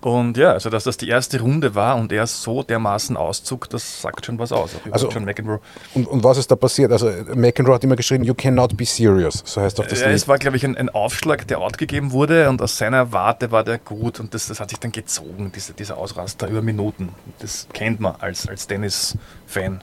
[0.00, 4.00] Und ja, also dass das die erste Runde war und er so dermaßen auszog, das
[4.00, 4.70] sagt schon was aus.
[4.90, 5.60] Also, John McEnroe.
[5.94, 6.92] Und, und was ist da passiert?
[6.92, 9.42] Also McEnroe hat immer geschrieben, you cannot be serious.
[9.44, 12.48] So heißt auch das ja, Es war, glaube ich, ein, ein, Aufschlag, der outgegeben wurde
[12.48, 15.72] und aus seiner Warte war der gut und das, das hat sich dann gezogen, diese,
[15.72, 17.10] dieser Ausraster über Minuten.
[17.40, 19.82] Das kennt man als, als Tennis-Fan.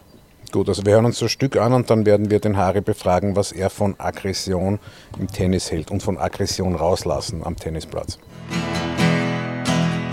[0.52, 3.36] Gut, also wir hören uns das Stück an und dann werden wir den Harry befragen,
[3.36, 4.80] was er von Aggression
[5.20, 8.18] im Tennis hält und von Aggression rauslassen am Tennisplatz.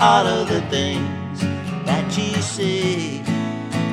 [0.03, 1.41] All of the things
[1.87, 3.23] that you say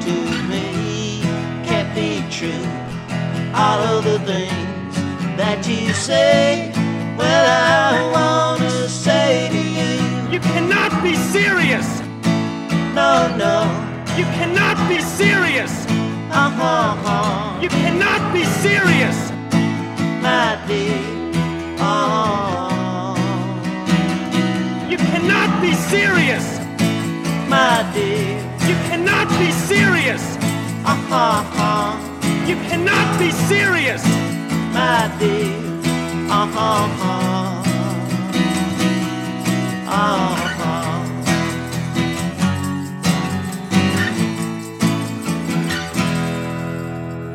[0.06, 0.14] to
[0.50, 1.22] me
[1.64, 2.66] can't be true.
[3.54, 4.96] All of the things
[5.38, 6.72] that you say,
[7.16, 11.88] well, I want to say to you, you cannot be serious.
[12.98, 13.58] No, no,
[14.18, 15.86] you cannot be serious.
[16.32, 16.64] Uh huh.
[16.64, 17.62] uh-huh.
[17.62, 19.18] You cannot be serious,
[20.24, 20.98] my dear.
[21.78, 22.70] Uh-huh
[25.12, 26.60] cannot be serious.
[27.50, 28.40] My dear.
[28.68, 30.38] You cannot be serious.
[30.86, 31.16] Uh-huh.
[31.16, 31.98] uh-huh.
[32.48, 34.04] You cannot be serious.
[34.74, 35.56] My dear.
[36.30, 36.60] Uh-huh.
[36.70, 37.64] uh-huh.
[39.88, 40.60] uh-huh.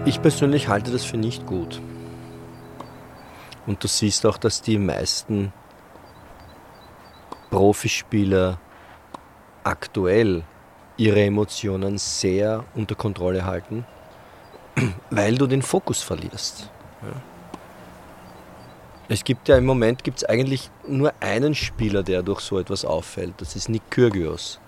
[0.07, 1.81] Ich persönlich halte das für nicht gut.
[3.67, 5.53] Und du siehst auch, dass die meisten
[7.55, 8.59] Profispieler
[9.63, 10.43] aktuell
[10.97, 13.87] ihre Emotionen sehr unter Kontrolle halten,
[15.11, 16.69] weil du den Fokus verlierst.
[19.09, 23.35] Es gibt ja im Moment gibt's eigentlich nur einen Spieler, der durch so etwas auffällt.
[23.37, 24.59] Das ist Nick Kyrgios,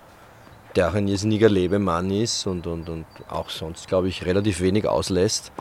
[0.77, 4.87] der auch ein irrsinniger Lebemann ist und, und, und auch sonst, glaube ich, relativ wenig
[4.87, 5.51] auslässt.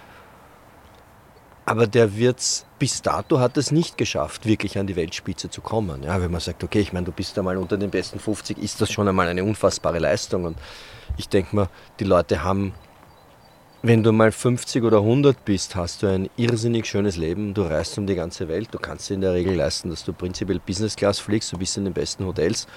[1.69, 6.05] Aber der wird's, bis dato hat es nicht geschafft, wirklich an die Weltspitze zu kommen.
[6.05, 8.81] Ja, wenn man sagt, okay, ich meine, du bist einmal unter den besten 50, ist
[8.81, 10.45] das schon einmal eine unfassbare Leistung.
[10.45, 10.57] Und
[11.17, 12.73] ich denke mal, die Leute haben,
[13.83, 17.53] wenn du mal 50 oder 100 bist, hast du ein irrsinnig schönes Leben.
[17.53, 18.69] Du reist um die ganze Welt.
[18.71, 21.77] Du kannst dir in der Regel leisten, dass du prinzipiell Business Class fliegst, du bist
[21.77, 22.69] in den besten Hotels,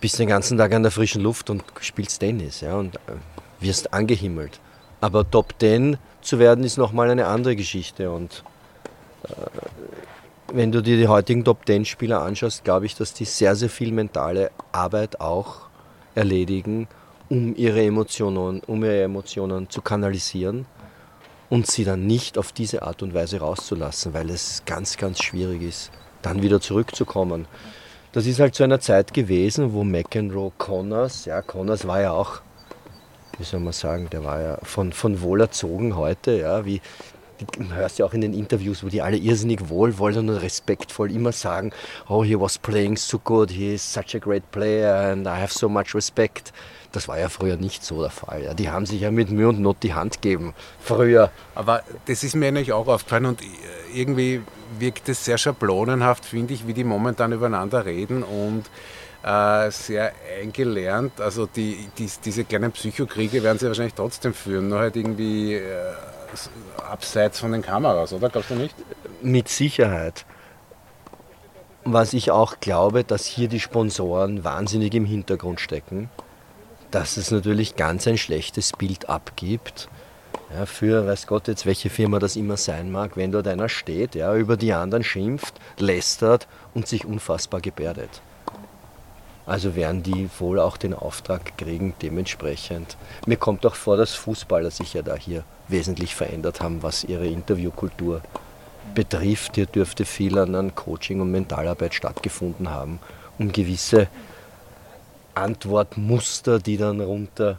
[0.00, 3.14] bist den ganzen Tag an der frischen Luft und spielst Tennis ja, und äh,
[3.58, 4.60] wirst angehimmelt.
[5.00, 8.10] Aber Top 10 zu werden, ist nochmal eine andere Geschichte.
[8.10, 8.44] Und
[9.24, 9.32] äh,
[10.52, 13.70] wenn du dir die heutigen Top 10 Spieler anschaust, glaube ich, dass die sehr, sehr
[13.70, 15.68] viel mentale Arbeit auch
[16.14, 16.88] erledigen,
[17.28, 20.66] um ihre Emotionen, um ihre Emotionen zu kanalisieren
[21.48, 25.62] und sie dann nicht auf diese Art und Weise rauszulassen, weil es ganz, ganz schwierig
[25.62, 25.90] ist,
[26.22, 27.46] dann wieder zurückzukommen.
[28.12, 32.42] Das ist halt zu einer Zeit gewesen, wo McEnroe Connors, ja, Connors war ja auch
[33.38, 36.80] wie soll man sagen, der war ja von, von wohl erzogen heute, ja, wie,
[37.74, 41.72] hörst ja auch in den Interviews, wo die alle irrsinnig wohlwollend und respektvoll immer sagen,
[42.08, 45.52] oh, he was playing so good, he is such a great player and I have
[45.52, 46.52] so much respect.
[46.92, 48.44] Das war ja früher nicht so der Fall.
[48.44, 48.54] Ja.
[48.54, 51.30] Die haben sich ja mit Mühe und Not die Hand gegeben, früher.
[51.54, 53.40] Aber das ist mir eigentlich auch aufgefallen und
[53.94, 54.42] irgendwie
[54.78, 58.64] wirkt es sehr schablonenhaft, finde ich, wie die momentan übereinander reden und
[59.22, 61.20] äh, sehr eingelernt.
[61.20, 65.94] Also die, die, diese kleinen Psychokriege werden sie wahrscheinlich trotzdem führen, nur halt irgendwie äh,
[66.88, 68.28] abseits von den Kameras, oder?
[68.28, 68.74] Glaubst du nicht?
[69.22, 70.24] Mit Sicherheit.
[71.84, 76.10] Was ich auch glaube, dass hier die Sponsoren wahnsinnig im Hintergrund stecken,
[76.90, 79.88] dass es natürlich ganz ein schlechtes Bild abgibt.
[80.54, 84.14] Ja, für, weiß Gott jetzt, welche Firma das immer sein mag, wenn dort einer steht,
[84.14, 88.20] ja, über die anderen schimpft, lästert und sich unfassbar gebärdet.
[89.44, 92.96] Also werden die wohl auch den Auftrag kriegen, dementsprechend.
[93.26, 97.26] Mir kommt auch vor, dass Fußballer sich ja da hier wesentlich verändert haben, was ihre
[97.26, 98.20] Interviewkultur
[98.94, 99.56] betrifft.
[99.56, 103.00] Hier dürfte viel an Coaching und Mentalarbeit stattgefunden haben,
[103.38, 104.08] um gewisse
[105.34, 107.58] Antwortmuster, die dann runter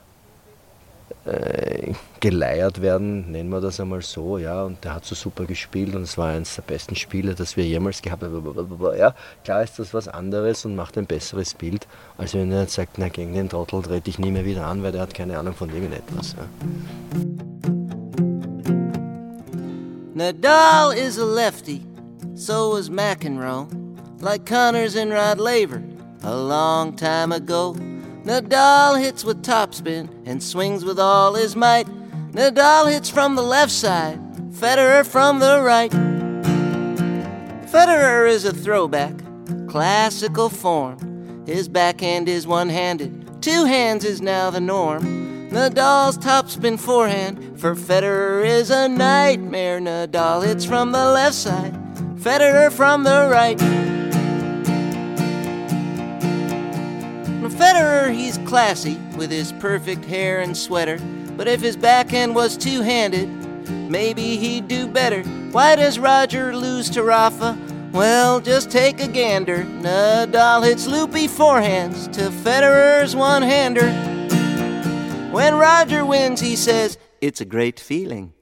[1.26, 5.96] äh, geleiert werden, nennen wir das einmal so, ja, und der hat so super gespielt
[5.96, 8.56] und es war eines der besten Spiele, das wir jemals gehabt haben.
[8.98, 12.98] Ja, klar ist das was anderes und macht ein besseres Bild, als wenn er sagt,
[12.98, 15.54] na, gegen den Trottel trete ich nie mehr wieder an, weil der hat keine Ahnung
[15.54, 16.36] von irgendetwas.
[16.38, 16.46] Ja.
[20.16, 21.86] Nadal is a lefty,
[22.36, 23.68] so is McEnroe,
[24.22, 25.82] like Connors and Rod Laver
[26.24, 27.76] a long time ago.
[28.24, 31.88] Nadal hits with topspin and swings with all his might.
[32.32, 34.18] Nadal hits from the left side,
[34.52, 35.92] Federer from the right.
[37.70, 39.14] Federer is a throwback,
[39.68, 41.44] classical form.
[41.46, 45.50] His backhand is one handed, two hands is now the norm.
[45.50, 49.82] Nadal's topspin forehand for Federer is a nightmare.
[49.82, 51.74] Nadal hits from the left side,
[52.16, 53.93] Federer from the right.
[57.54, 61.00] Federer, he's classy with his perfect hair and sweater.
[61.38, 63.30] But if his backhand was two handed,
[63.90, 65.24] maybe he'd do better.
[65.52, 67.58] Why does Roger lose to Rafa?
[67.92, 69.64] Well, just take a gander.
[69.64, 73.92] Nadal hits loopy forehands to Federer's one hander.
[75.32, 78.34] When Roger wins, he says, It's a great feeling.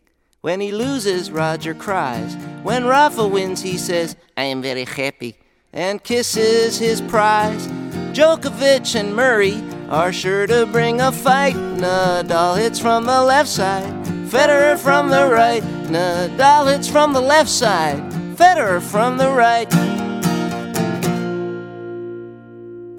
[0.41, 2.35] When he loses, Roger cries.
[2.63, 5.37] When Rafa wins, he says, I am very happy,
[5.71, 7.67] and kisses his prize.
[8.13, 11.55] Djokovic and Murray are sure to bring a fight.
[11.55, 13.85] Nadal hits from the left side,
[14.27, 15.63] Federer from the right.
[15.87, 18.01] Nadal hits from the left side,
[18.35, 19.71] Federer from the right.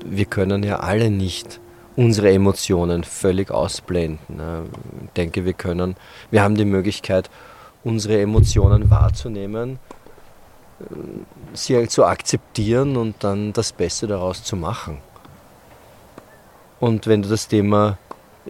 [0.06, 1.60] Wir können ja alle nicht
[1.94, 4.40] unsere Emotionen völlig ausblenden.
[5.04, 5.96] Ich denke, wir können,
[6.30, 7.28] wir haben die Möglichkeit,
[7.84, 9.78] unsere Emotionen wahrzunehmen,
[11.54, 14.98] sie halt zu akzeptieren und dann das Beste daraus zu machen.
[16.80, 17.98] Und wenn du das Thema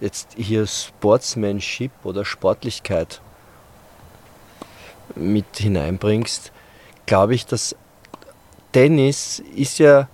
[0.01, 3.21] jetzt hier Sportsmanship oder Sportlichkeit
[5.15, 6.53] mit hineinbringst,
[7.07, 7.77] glaube ich, dass
[8.73, 10.09] Tennis ist ja,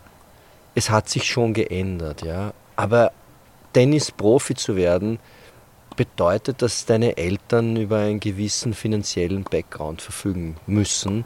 [0.75, 2.53] es hat sich schon geändert, ja.
[2.75, 3.13] Aber
[3.73, 5.21] Tennis-Profi zu werden,
[5.97, 11.25] bedeutet, dass deine Eltern über einen gewissen finanziellen Background verfügen müssen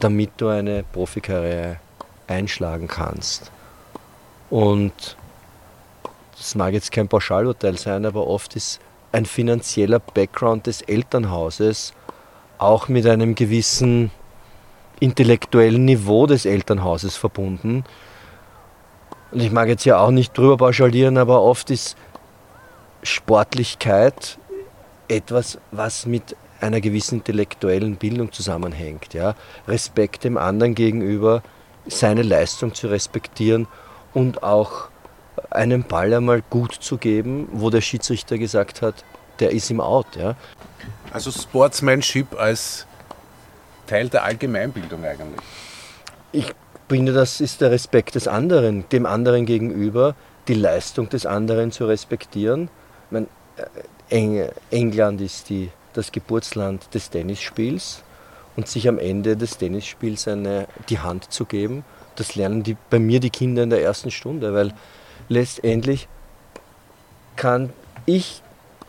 [0.00, 1.78] damit du eine Profikarriere
[2.26, 3.50] einschlagen kannst.
[4.50, 5.16] Und
[6.36, 8.80] das mag jetzt kein Pauschalurteil sein, aber oft ist
[9.12, 11.92] ein finanzieller Background des Elternhauses
[12.58, 14.10] auch mit einem gewissen
[15.00, 17.84] intellektuellen Niveau des Elternhauses verbunden.
[19.32, 21.96] Und ich mag jetzt ja auch nicht drüber pauschalieren, aber oft ist
[23.02, 24.38] Sportlichkeit
[25.08, 29.14] etwas, was mit einer gewissen intellektuellen Bildung zusammenhängt.
[29.14, 29.34] Ja?
[29.66, 31.42] Respekt dem anderen gegenüber,
[31.86, 33.66] seine Leistung zu respektieren
[34.14, 34.88] und auch
[35.50, 39.04] einen Ball einmal gut zu geben, wo der Schiedsrichter gesagt hat,
[39.40, 40.16] der ist im Out.
[40.16, 40.36] Ja?
[41.12, 42.86] Also Sportsmanship als
[43.86, 45.40] Teil der Allgemeinbildung eigentlich.
[46.30, 46.54] Ich
[46.88, 50.14] finde, das ist der Respekt des anderen, dem anderen gegenüber,
[50.48, 52.68] die Leistung des anderen zu respektieren.
[53.10, 53.26] Ich
[54.10, 58.02] meine, England ist die das Geburtsland des Tennisspiels
[58.56, 61.84] und sich am Ende des Tennisspiels eine, die Hand zu geben.
[62.16, 64.72] Das lernen die, bei mir die Kinder in der ersten Stunde, weil
[65.28, 66.08] letztendlich
[67.36, 67.72] kann
[68.06, 68.42] ich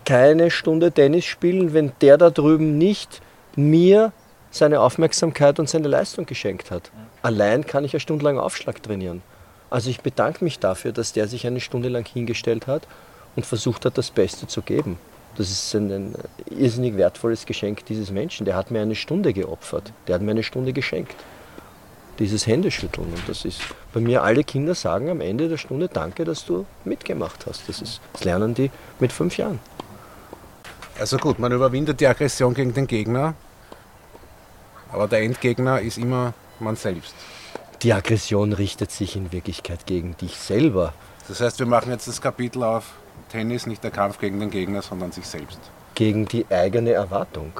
[0.05, 3.21] keine Stunde Tennis spielen, wenn der da drüben nicht
[3.55, 4.11] mir
[4.51, 6.91] seine Aufmerksamkeit und seine Leistung geschenkt hat.
[7.21, 9.21] Allein kann ich eine Stunde lang Aufschlag trainieren.
[9.69, 12.87] Also ich bedanke mich dafür, dass der sich eine Stunde lang hingestellt hat
[13.35, 14.99] und versucht hat, das Beste zu geben.
[15.37, 16.15] Das ist ein, ein,
[16.49, 18.45] irrsinnig wertvolles Geschenk dieses Menschen.
[18.45, 19.91] Der hat mir eine Stunde geopfert.
[20.07, 21.15] Der hat mir eine Stunde geschenkt.
[22.19, 23.07] Dieses Händeschütteln.
[23.07, 23.61] Und das ist
[23.93, 27.67] bei mir, alle Kinder sagen am Ende der Stunde Danke, dass du mitgemacht hast.
[27.67, 28.69] Das, ist, das lernen die
[28.99, 29.59] mit fünf Jahren.
[30.99, 33.33] Also gut, man überwindet die Aggression gegen den Gegner,
[34.91, 37.15] aber der Endgegner ist immer man selbst.
[37.81, 40.93] Die Aggression richtet sich in Wirklichkeit gegen dich selber.
[41.27, 42.93] Das heißt, wir machen jetzt das Kapitel auf
[43.33, 45.59] Tennis nicht der Kampf gegen den Gegner, sondern sich selbst.
[45.95, 47.51] Gegen die eigene Erwartung.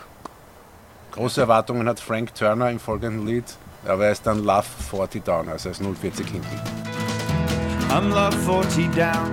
[1.13, 3.45] Große Erwartungen hat Frank Turner im folgenden Lied,
[3.84, 6.61] aber er ist dann Love 40 down, also er ist 040 hinten.
[7.89, 9.32] I'm love 40 down,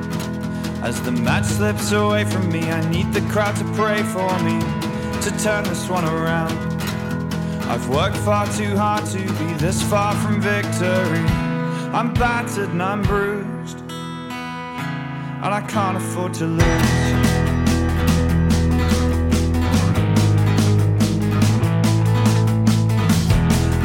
[0.83, 4.59] As the match slips away from me, I need the crowd to pray for me
[5.21, 6.57] to turn this one around.
[7.69, 11.27] I've worked far too hard to be this far from victory.
[11.93, 13.60] I'm battered and I'm bruised,
[15.43, 16.61] and I can't afford to lose.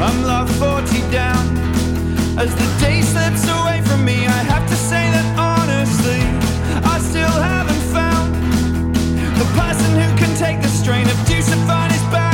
[0.01, 1.43] I'm love 40 down.
[2.37, 6.21] As the day slips away from me, I have to say that honestly,
[6.83, 8.35] I still haven't found
[9.39, 12.24] the person who can take the strain of deuce and find his back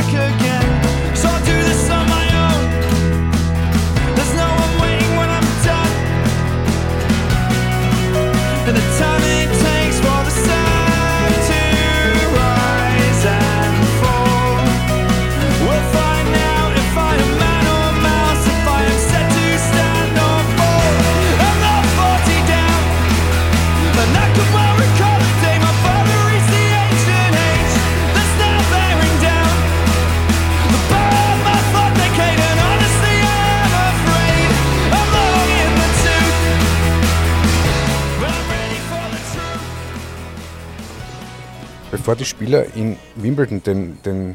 [42.02, 44.34] Bevor die Spieler in Wimbledon den, den,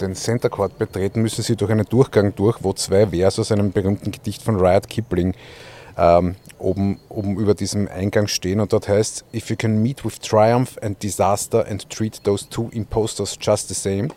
[0.00, 3.70] den Center Court betreten, müssen sie durch einen Durchgang durch, wo zwei Vers aus einem
[3.70, 5.34] berühmten Gedicht von Riot Kipling
[5.98, 8.60] ähm, oben, oben über diesem Eingang stehen.
[8.60, 12.70] Und dort heißt If you can meet with triumph and disaster and treat those two
[12.72, 14.08] impostors just the same,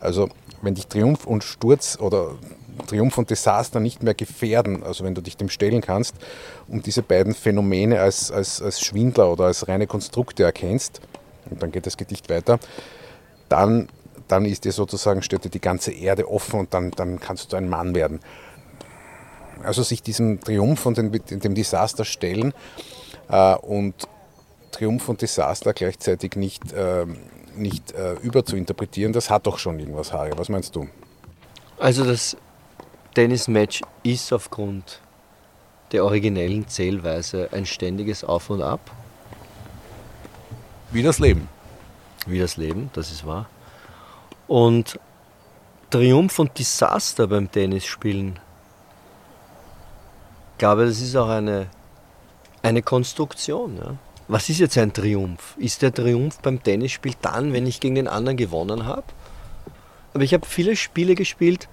[0.00, 0.30] also
[0.62, 2.30] wenn dich Triumph und Sturz oder
[2.86, 6.14] Triumph und Desaster nicht mehr gefährden, also wenn du dich dem stellen kannst
[6.66, 11.02] und diese beiden Phänomene als, als, als Schwindler oder als reine Konstrukte erkennst,
[11.50, 12.58] und dann geht das Gedicht weiter,
[13.48, 13.88] dann,
[14.28, 17.56] dann ist dir sozusagen, steht dir die ganze Erde offen und dann, dann kannst du
[17.56, 18.20] ein Mann werden.
[19.62, 22.52] Also sich diesem Triumph und dem, dem Desaster stellen
[23.28, 23.94] äh, und
[24.72, 27.06] Triumph und Desaster gleichzeitig nicht, äh,
[27.56, 30.32] nicht äh, überzuinterpretieren, das hat doch schon irgendwas, Harry.
[30.36, 30.88] Was meinst du?
[31.78, 32.36] Also das
[33.14, 35.00] Tennismatch ist aufgrund
[35.92, 38.90] der originellen Zählweise ein ständiges Auf und Ab,
[40.94, 41.48] Wie das Leben.
[42.26, 43.48] wie das Leben, das ist wahr.
[44.46, 45.00] Und
[45.90, 48.38] Triumph und Desaster beim Tennisspielen,
[50.52, 51.66] ich glaube, das ist auch eine,
[52.62, 53.76] eine Konstruktion.
[53.76, 53.96] Ja.
[54.28, 55.56] Was ist jetzt ein Triumph?
[55.58, 59.08] Ist der Triumph beim Tennisspiel dann, wenn ich gegen den anderen gewonnen habe?
[60.14, 61.68] Aber ich habe viele Spiele gespielt,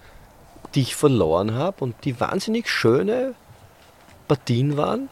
[0.73, 3.35] die ich verloren habe und die wahnsinnig schöne
[4.27, 5.09] Partien waren.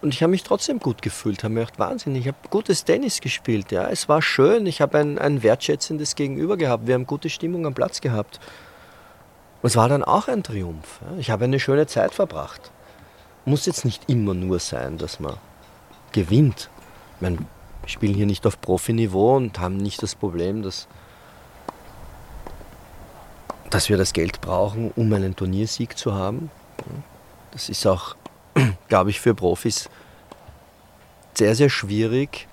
[0.00, 3.20] Und ich habe mich trotzdem gut gefühlt, habe mir gedacht, Wahnsinn, ich habe gutes Tennis
[3.20, 3.72] gespielt.
[3.72, 3.88] Ja.
[3.88, 7.74] Es war schön, ich habe ein, ein wertschätzendes Gegenüber gehabt, wir haben gute Stimmung am
[7.74, 8.38] Platz gehabt.
[9.60, 11.00] Und es war dann auch ein Triumph.
[11.02, 11.18] Ja.
[11.18, 12.70] Ich habe eine schöne Zeit verbracht.
[13.44, 15.34] Muss jetzt nicht immer nur sein, dass man
[16.12, 16.70] gewinnt.
[17.16, 20.86] Ich meine, wir spielen hier nicht auf Profiniveau und haben nicht das Problem, dass,
[23.70, 26.50] dass wir das Geld brauchen, um einen Turniersieg zu haben.
[27.50, 28.14] Das ist auch,
[28.88, 29.88] glaube ich, für Profis
[31.34, 32.48] sehr, sehr schwierig,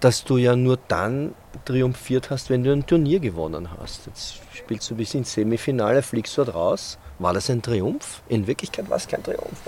[0.00, 1.34] dass du ja nur dann
[1.64, 4.06] triumphiert hast, wenn du ein Turnier gewonnen hast.
[4.06, 6.98] Jetzt spielst du bis ins Semifinale, fliegst dort raus.
[7.18, 8.22] War das ein Triumph?
[8.28, 9.58] In Wirklichkeit war es kein Triumph.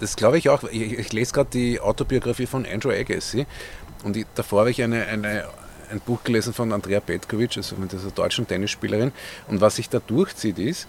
[0.00, 0.64] Das glaube ich auch.
[0.64, 3.46] Ich, ich lese gerade die Autobiografie von Andrew Agassi
[4.04, 5.44] und ich, davor habe ich eine, eine,
[5.90, 9.12] ein Buch gelesen von Andrea Petkovic, also von dieser deutschen Tennisspielerin.
[9.48, 10.88] Und was sich da durchzieht ist,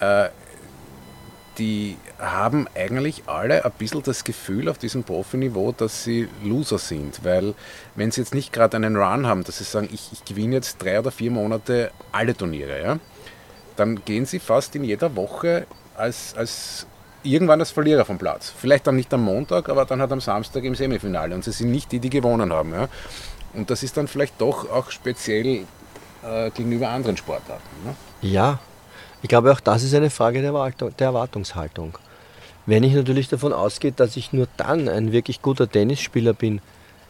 [0.00, 0.28] äh,
[1.58, 7.24] die haben eigentlich alle ein bisschen das Gefühl auf diesem Profiniveau, dass sie Loser sind.
[7.24, 7.54] Weil
[7.94, 10.82] wenn sie jetzt nicht gerade einen Run haben, dass sie sagen, ich, ich gewinne jetzt
[10.82, 12.98] drei oder vier Monate alle Turniere, ja,
[13.76, 16.86] dann gehen sie fast in jeder Woche als, als
[17.22, 18.52] irgendwann als Verlierer vom Platz.
[18.56, 21.34] Vielleicht dann nicht am Montag, aber dann halt am Samstag im Semifinale.
[21.34, 22.72] Und sie sind nicht die, die gewonnen haben.
[22.72, 22.88] Ja.
[23.54, 25.64] Und das ist dann vielleicht doch auch speziell
[26.22, 27.68] äh, gegenüber anderen Sportarten.
[27.84, 27.94] Ne?
[28.20, 28.58] Ja,
[29.22, 31.98] ich glaube auch das ist eine Frage der, Erwartung, der Erwartungshaltung.
[32.66, 36.60] Wenn ich natürlich davon ausgehe, dass ich nur dann ein wirklich guter Tennisspieler bin,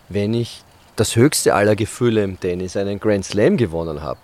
[0.08, 0.62] wenn ich
[0.96, 4.20] das höchste aller Gefühle im Tennis, einen Grand Slam gewonnen habe,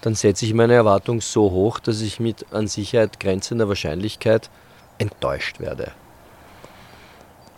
[0.00, 4.50] dann setze ich meine Erwartung so hoch, dass ich mit an Sicherheit grenzender Wahrscheinlichkeit
[4.98, 5.92] enttäuscht werde.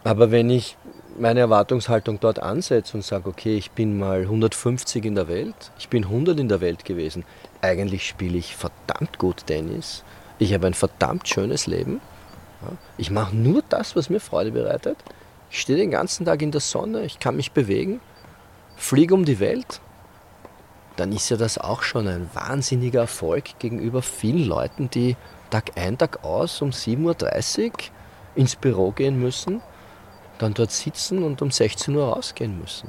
[0.04, 0.76] Aber wenn ich
[1.18, 5.88] meine Erwartungshaltung dort ansetze und sage, okay, ich bin mal 150 in der Welt, ich
[5.88, 7.24] bin 100 in der Welt gewesen,
[7.62, 10.04] eigentlich spiele ich verdammt gut Tennis,
[10.38, 12.00] ich habe ein verdammt schönes Leben,
[12.98, 14.98] ich mache nur das, was mir Freude bereitet,
[15.50, 18.00] ich stehe den ganzen Tag in der Sonne, ich kann mich bewegen,
[18.76, 19.80] fliege um die Welt,
[20.96, 25.16] dann ist ja das auch schon ein wahnsinniger Erfolg gegenüber vielen Leuten, die
[25.50, 27.72] Tag ein, Tag aus um 7.30 Uhr
[28.34, 29.62] ins Büro gehen müssen
[30.42, 32.88] dann dort sitzen und um 16 Uhr rausgehen müssen.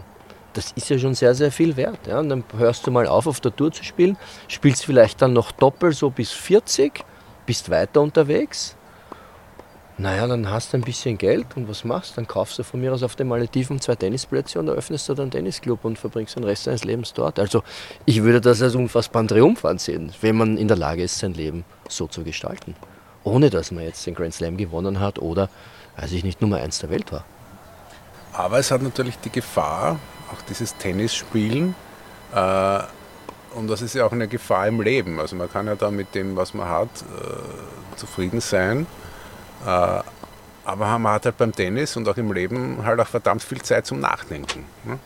[0.54, 2.08] Das ist ja schon sehr, sehr viel wert.
[2.08, 2.20] Ja?
[2.20, 5.51] Und dann hörst du mal auf, auf der Tour zu spielen, spielst vielleicht dann noch
[5.51, 7.04] doppelt so bis 40,
[7.45, 8.76] bist weiter unterwegs.
[9.97, 12.16] Naja, dann hast du ein bisschen Geld und was machst du?
[12.16, 15.26] Dann kaufst du von mir aus auf den Malediven zwei Tennisplätze und eröffnest du dann
[15.26, 17.38] einen Tennisclub und verbringst den Rest deines Lebens dort.
[17.38, 17.62] Also
[18.06, 21.64] ich würde das als unfassbaren Triumph ansehen, wenn man in der Lage ist, sein Leben
[21.88, 22.76] so zu gestalten.
[23.24, 25.47] Ohne dass man jetzt den Grand Slam gewonnen hat oder,
[25.97, 27.24] weiß ich nicht, Nummer eins der Welt war.
[28.34, 29.99] Aber es hat natürlich die Gefahr,
[30.32, 31.76] auch dieses Tennisspielen,
[32.34, 32.80] äh,
[33.55, 35.19] und das ist ja auch eine Gefahr im Leben.
[35.19, 38.88] Also man kann ja da mit dem, was man hat, äh, zufrieden sein.
[39.65, 39.99] Äh,
[40.65, 43.86] aber man hat halt beim Tennis und auch im Leben halt auch verdammt viel Zeit
[43.86, 44.65] zum Nachdenken.
[44.86, 44.97] Ne?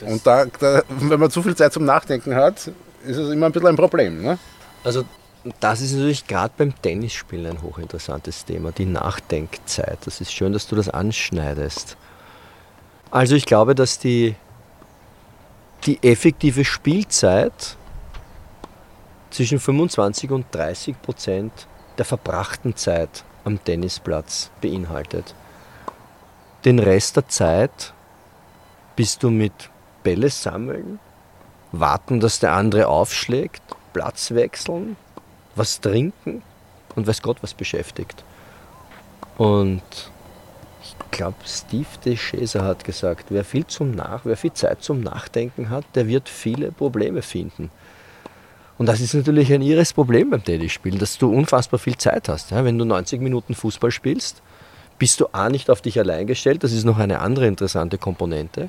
[0.00, 2.70] Und da, da, wenn man zu viel Zeit zum Nachdenken hat,
[3.04, 4.22] ist es immer ein bisschen ein Problem.
[4.22, 4.38] Ne?
[4.82, 5.04] Also
[5.60, 9.98] das ist natürlich gerade beim Tennisspielen ein hochinteressantes Thema, die Nachdenkzeit.
[10.04, 11.96] Das ist schön, dass du das anschneidest.
[13.10, 14.34] Also ich glaube, dass die,
[15.84, 17.76] die effektive Spielzeit
[19.30, 21.52] zwischen 25 und 30 Prozent
[21.96, 25.34] der verbrachten Zeit am Tennisplatz beinhaltet.
[26.64, 27.94] Den Rest der Zeit
[28.94, 29.70] bist du mit
[30.02, 30.98] Bälle sammeln,
[31.72, 34.96] warten, dass der andere aufschlägt, Platz wechseln,
[35.54, 36.42] was trinken
[36.94, 38.22] und weiß Gott was beschäftigt.
[39.38, 39.82] Und
[41.10, 45.84] glaube, Steve DeShazer hat gesagt, wer viel, zum Nach wer viel Zeit zum Nachdenken hat,
[45.94, 47.70] der wird viele Probleme finden.
[48.78, 52.52] Und das ist natürlich ein irres Problem beim Tennisspielen, dass du unfassbar viel Zeit hast.
[52.52, 54.40] Ja, wenn du 90 Minuten Fußball spielst,
[54.98, 58.68] bist du A nicht auf dich allein gestellt, das ist noch eine andere interessante Komponente.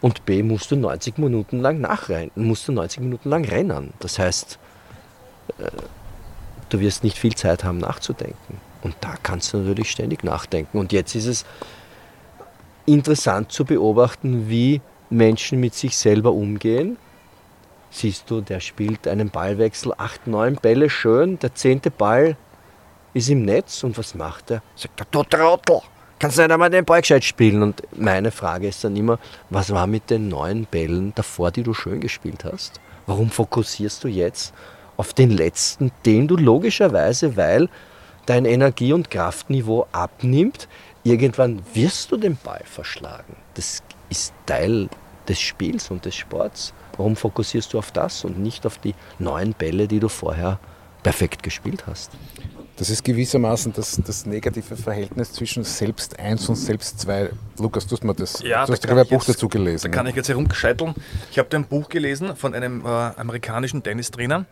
[0.00, 3.92] Und B musst du 90 Minuten lang nachrennen, musst du 90 Minuten lang rennen.
[3.98, 4.58] Das heißt,
[5.58, 5.70] äh,
[6.68, 8.60] du wirst nicht viel Zeit haben nachzudenken.
[8.82, 10.78] Und da kannst du natürlich ständig nachdenken.
[10.78, 11.44] Und jetzt ist es
[12.86, 16.96] interessant zu beobachten, wie Menschen mit sich selber umgehen.
[17.90, 22.36] Siehst du, der spielt einen Ballwechsel, acht, neun Bälle schön, der zehnte Ball
[23.14, 24.62] ist im Netz und was macht er?
[24.76, 25.80] Sagt er, du Trottel,
[26.18, 27.62] kannst du nicht einmal den Ball gescheit spielen?
[27.62, 29.18] Und meine Frage ist dann immer,
[29.48, 32.80] was war mit den neun Bällen davor, die du schön gespielt hast?
[33.06, 34.52] Warum fokussierst du jetzt
[34.98, 37.68] auf den letzten, den du logischerweise, weil
[38.28, 40.68] dein Energie- und Kraftniveau abnimmt,
[41.02, 43.36] irgendwann wirst du den Ball verschlagen.
[43.54, 44.88] Das ist Teil
[45.28, 46.72] des Spiels und des Sports.
[46.96, 50.58] Warum fokussierst du auf das und nicht auf die neuen Bälle, die du vorher
[51.02, 52.10] perfekt gespielt hast?
[52.76, 57.30] Das ist gewissermaßen das, das negative Verhältnis zwischen Selbst 1 und Selbst 2.
[57.58, 59.90] Lukas, du hast mir das Ja, du hast da ein Buch jetzt- dazu gelesen.
[59.90, 60.94] Da kann ich jetzt herumgescheiteln.
[61.30, 64.44] Ich habe da ein Buch gelesen von einem äh, amerikanischen Tennistrainer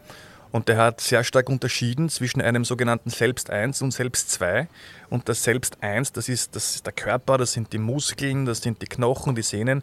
[0.57, 4.69] und der hat sehr stark unterschieden zwischen einem sogenannten Selbst 1 und Selbst 2.
[5.11, 8.63] Und das Selbst 1, das ist, das ist der Körper, das sind die Muskeln, das
[8.63, 9.83] sind die Knochen, die Sehnen,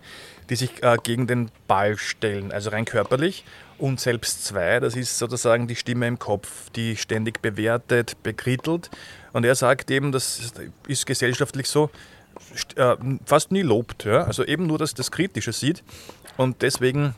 [0.50, 3.46] die sich äh, gegen den Ball stellen, also rein körperlich.
[3.78, 8.90] Und Selbst 2, das ist sozusagen die Stimme im Kopf, die ständig bewertet, bekrittelt.
[9.32, 10.54] Und er sagt eben, das
[10.88, 11.92] ist gesellschaftlich so,
[12.78, 12.96] äh,
[13.28, 14.06] fast nie lobt.
[14.06, 14.24] Ja?
[14.24, 15.84] Also eben nur das, das Kritische sieht.
[16.36, 17.14] Und deswegen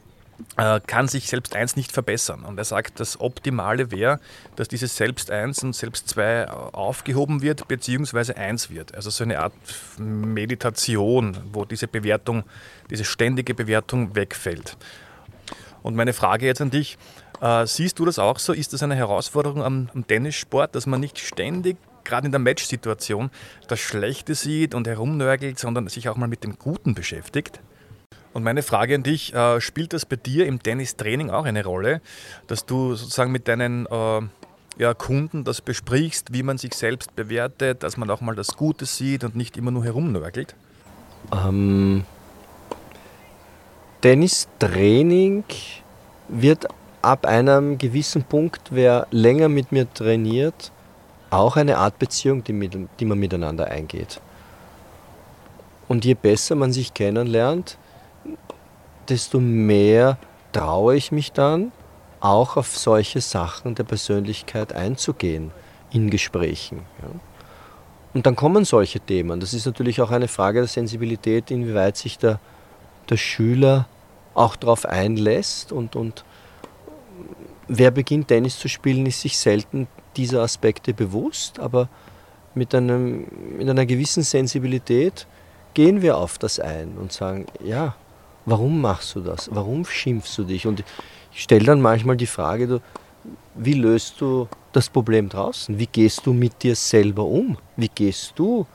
[0.55, 2.43] kann sich Selbst 1 nicht verbessern.
[2.43, 4.19] Und er sagt, das Optimale wäre,
[4.55, 8.95] dass dieses Selbst 1 und Selbst 2 aufgehoben wird, beziehungsweise 1 wird.
[8.95, 9.53] Also so eine Art
[9.97, 12.43] Meditation, wo diese Bewertung,
[12.89, 14.77] diese ständige Bewertung wegfällt.
[15.83, 16.97] Und meine Frage jetzt an dich,
[17.41, 18.53] äh, siehst du das auch so?
[18.53, 23.29] Ist das eine Herausforderung am, am Tennissport, dass man nicht ständig, gerade in der Matchsituation,
[23.67, 27.59] das Schlechte sieht und herumnörgelt, sondern sich auch mal mit dem Guten beschäftigt?
[28.35, 32.01] Und meine Frage an dich, äh, spielt das bei dir im Tennistraining auch eine Rolle,
[32.47, 34.21] dass du sozusagen mit deinen äh,
[34.77, 38.83] ja, Kunden das besprichst, wie man sich selbst bewertet, dass man auch mal das Gute
[38.83, 40.53] sieht und nicht immer nur herumnörgelt?
[41.31, 42.03] Ähm,
[44.01, 45.45] Tennistraining
[46.27, 46.67] wird
[47.01, 50.73] ab einem gewissen Punkt, wer länger mit mir trainiert,
[51.29, 54.19] auch eine Art Beziehung, die, mit, die man miteinander eingeht.
[55.87, 57.77] Und je besser man sich kennenlernt,
[59.09, 60.17] desto mehr
[60.51, 61.71] traue ich mich dann,
[62.19, 65.51] auch auf solche Sachen der Persönlichkeit einzugehen
[65.91, 66.81] in Gesprächen.
[67.01, 67.09] Ja.
[68.13, 69.39] Und dann kommen solche Themen.
[69.41, 72.39] Das ist natürlich auch eine Frage der Sensibilität, inwieweit sich der,
[73.09, 73.87] der Schüler
[74.33, 75.71] auch darauf einlässt.
[75.73, 76.23] Und, und
[77.67, 81.89] wer beginnt Tennis zu spielen, ist sich selten dieser Aspekte bewusst, aber
[82.53, 85.27] mit, einem, mit einer gewissen Sensibilität
[85.73, 87.95] gehen wir auf das ein und sagen, ja,
[88.45, 89.49] warum machst du das?
[89.51, 90.67] Warum schimpfst du dich?
[90.67, 90.83] Und
[91.33, 92.81] ich stelle dann manchmal die Frage, du,
[93.55, 95.77] wie löst du das Problem draußen?
[95.79, 97.57] Wie gehst du mit dir selber um?
[97.75, 98.65] Wie gehst du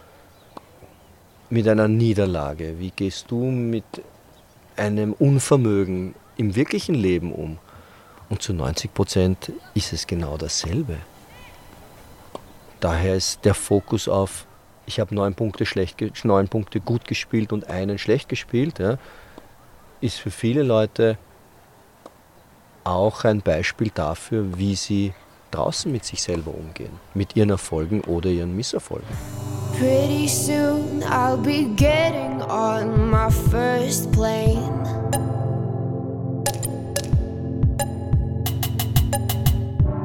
[1.50, 2.78] mit einer Niederlage?
[2.78, 3.84] Wie gehst du mit
[4.76, 7.58] einem Unvermögen im wirklichen Leben um?
[8.28, 10.98] Und zu 90 Prozent ist es genau dasselbe.
[12.78, 14.46] Daher ist der Fokus auf,
[14.86, 18.98] ich habe neun Punkte, schlecht, neun Punkte gut gespielt und einen schlecht gespielt, ja,
[20.00, 21.18] ist für viele Leute
[22.84, 25.12] auch ein Beispiel dafür, wie sie
[25.50, 29.08] draußen mit sich selber umgehen, mit ihren Erfolgen oder ihren Misserfolgen.
[29.78, 34.80] Pretty soon I'll be getting on my first plane.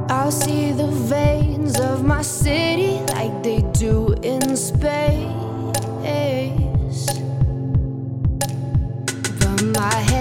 [0.09, 5.14] I'll see the veins of my city like they do in space.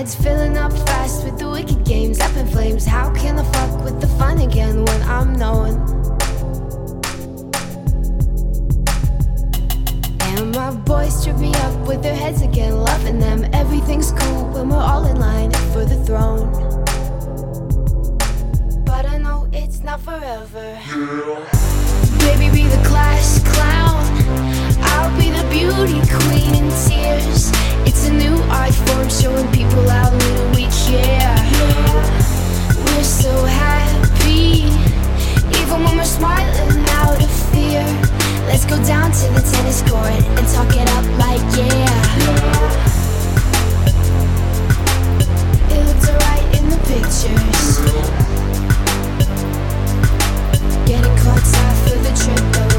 [0.05, 2.85] Head's filling up fast with the wicked games up in flames.
[2.85, 5.77] How can I fuck with the fun again when I'm knowing?
[10.21, 13.47] And my boys trip me up with their heads again, loving them.
[13.55, 16.53] Everything's cool when we're all in line for the throne.
[18.85, 20.79] But I know it's not forever.
[22.19, 24.05] Baby, be the class clown.
[24.93, 27.64] I'll be the beauty queen in tears.
[28.07, 28.37] It's a new
[29.09, 31.35] showing people how little we care.
[32.85, 34.69] We're so happy,
[35.59, 37.83] even when we're smiling out of fear.
[38.45, 42.05] Let's go down to the tennis court and talk it up like yeah.
[45.73, 47.81] It alright in the pictures.
[50.85, 51.47] Getting caught
[51.89, 52.74] for the trip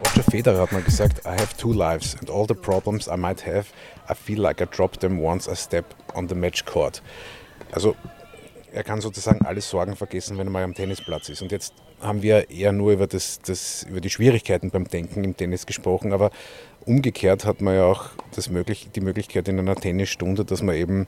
[0.00, 3.46] Roger Federer hat mal gesagt, I have two lives and all the problems I might
[3.46, 3.66] have,
[4.08, 5.84] I feel like I dropped them once I step
[6.14, 7.02] on the match court.
[7.72, 7.94] Also
[8.72, 11.42] er kann sozusagen alle Sorgen vergessen, wenn er mal am Tennisplatz ist.
[11.42, 15.36] Und jetzt haben wir eher nur über, das, das, über die Schwierigkeiten beim Denken im
[15.36, 16.30] Tennis gesprochen, aber
[16.86, 21.06] umgekehrt hat man ja auch das möglich, die Möglichkeit in einer Tennisstunde, dass man eben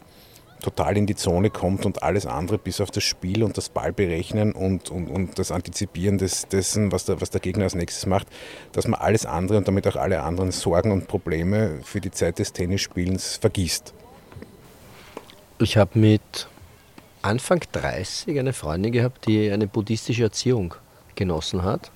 [0.65, 3.93] total in die Zone kommt und alles andere bis auf das Spiel und das Ball
[3.93, 8.07] berechnen und, und, und das Antizipieren des, dessen, was der, was der Gegner als nächstes
[8.07, 8.27] macht,
[8.73, 12.39] dass man alles andere und damit auch alle anderen Sorgen und Probleme für die Zeit
[12.39, 13.93] des Tennisspielens vergisst.
[15.61, 16.49] Ich habe mit
[17.21, 20.75] Anfang 30 eine Freundin gehabt, die eine buddhistische Erziehung
[21.15, 21.91] genossen hat.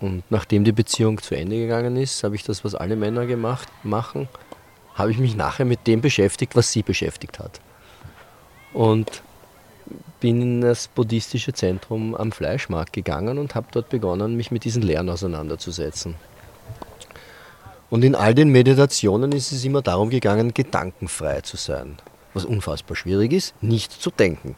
[0.00, 3.68] Und nachdem die Beziehung zu Ende gegangen ist, habe ich das, was alle Männer gemacht
[3.84, 4.28] machen,
[4.94, 7.60] habe ich mich nachher mit dem beschäftigt, was sie beschäftigt hat.
[8.72, 9.22] Und
[10.20, 14.82] bin in das buddhistische Zentrum am Fleischmarkt gegangen und habe dort begonnen, mich mit diesen
[14.82, 16.14] Lehren auseinanderzusetzen.
[17.90, 21.98] Und in all den Meditationen ist es immer darum gegangen, gedankenfrei zu sein.
[22.32, 24.56] Was unfassbar schwierig ist, nicht zu denken.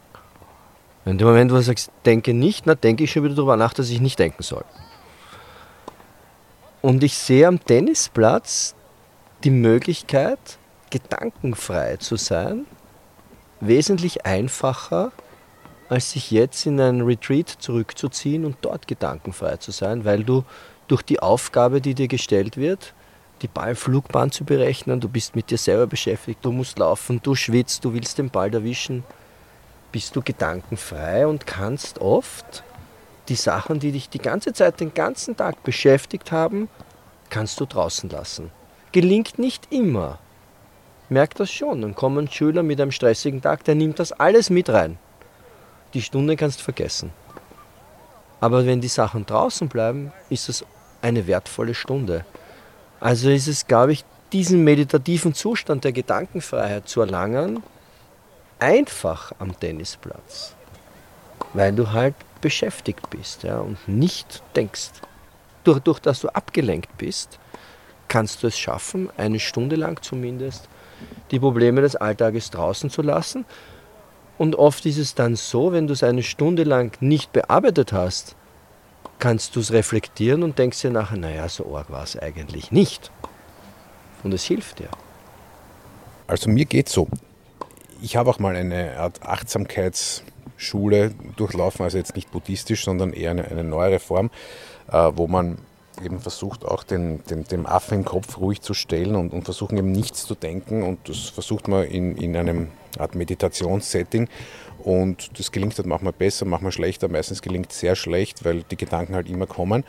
[1.05, 3.75] In dem Moment, wo du sagst, denke nicht, dann denke ich schon wieder darüber nach,
[3.75, 4.65] dass ich nicht denken soll.
[6.81, 8.76] Und ich sehe am Tennisplatz
[9.47, 10.59] die Möglichkeit,
[10.91, 12.67] gedankenfrei zu sein,
[13.61, 15.13] wesentlich einfacher,
[15.89, 20.43] als sich jetzt in ein Retreat zurückzuziehen und dort gedankenfrei zu sein, weil du
[20.89, 22.93] durch die Aufgabe, die dir gestellt wird,
[23.41, 27.85] die Ballflugbahn zu berechnen, du bist mit dir selber beschäftigt, du musst laufen, du schwitzt,
[27.85, 29.05] du willst den Ball erwischen,
[29.93, 32.65] bist du gedankenfrei und kannst oft
[33.29, 36.69] die Sachen, die dich die ganze Zeit, den ganzen Tag beschäftigt haben,
[37.31, 38.51] kannst du draußen lassen.
[38.97, 40.19] Gelingt nicht immer.
[41.11, 41.83] Merkt das schon.
[41.83, 44.97] Dann kommen Schüler mit einem stressigen Tag, der nimmt das alles mit rein.
[45.93, 47.13] Die Stunde kannst du vergessen.
[48.41, 50.65] Aber wenn die Sachen draußen bleiben, ist es
[51.03, 52.25] eine wertvolle Stunde.
[52.99, 57.63] Also ist es, glaube ich, diesen meditativen Zustand der Gedankenfreiheit zu erlangen,
[58.61, 60.55] einfach am Tennisplatz.
[61.53, 64.93] Weil du halt beschäftigt bist ja, und nicht denkst.
[65.65, 67.39] Durch, durch dass du abgelenkt bist,
[68.09, 70.69] kannst du es schaffen, eine Stunde lang zumindest
[71.31, 73.45] die Probleme des Alltages draußen zu lassen.
[74.39, 78.37] Und oft ist es dann so, wenn du es eine Stunde lang nicht bearbeitet hast,
[79.19, 83.11] kannst du es reflektieren und denkst dir nachher, naja, so arg war es eigentlich nicht.
[84.23, 84.89] Und es hilft dir.
[86.27, 87.09] Also mir geht so.
[88.03, 93.47] Ich habe auch mal eine Art Achtsamkeitsschule durchlaufen, also jetzt nicht buddhistisch, sondern eher eine,
[93.47, 94.31] eine neuere Form,
[94.91, 95.59] äh, wo man
[96.05, 99.77] eben versucht, auch den, den, dem Affen im Kopf ruhig zu stellen und, und versuchen
[99.79, 100.83] eben nichts zu denken.
[100.83, 102.69] Und das versucht man in, in einem
[102.99, 104.29] Art Meditationssetting.
[104.83, 107.09] Und das gelingt halt manchmal besser, manchmal schlechter.
[107.09, 109.85] Meistens gelingt es sehr schlecht, weil die Gedanken halt immer kommen.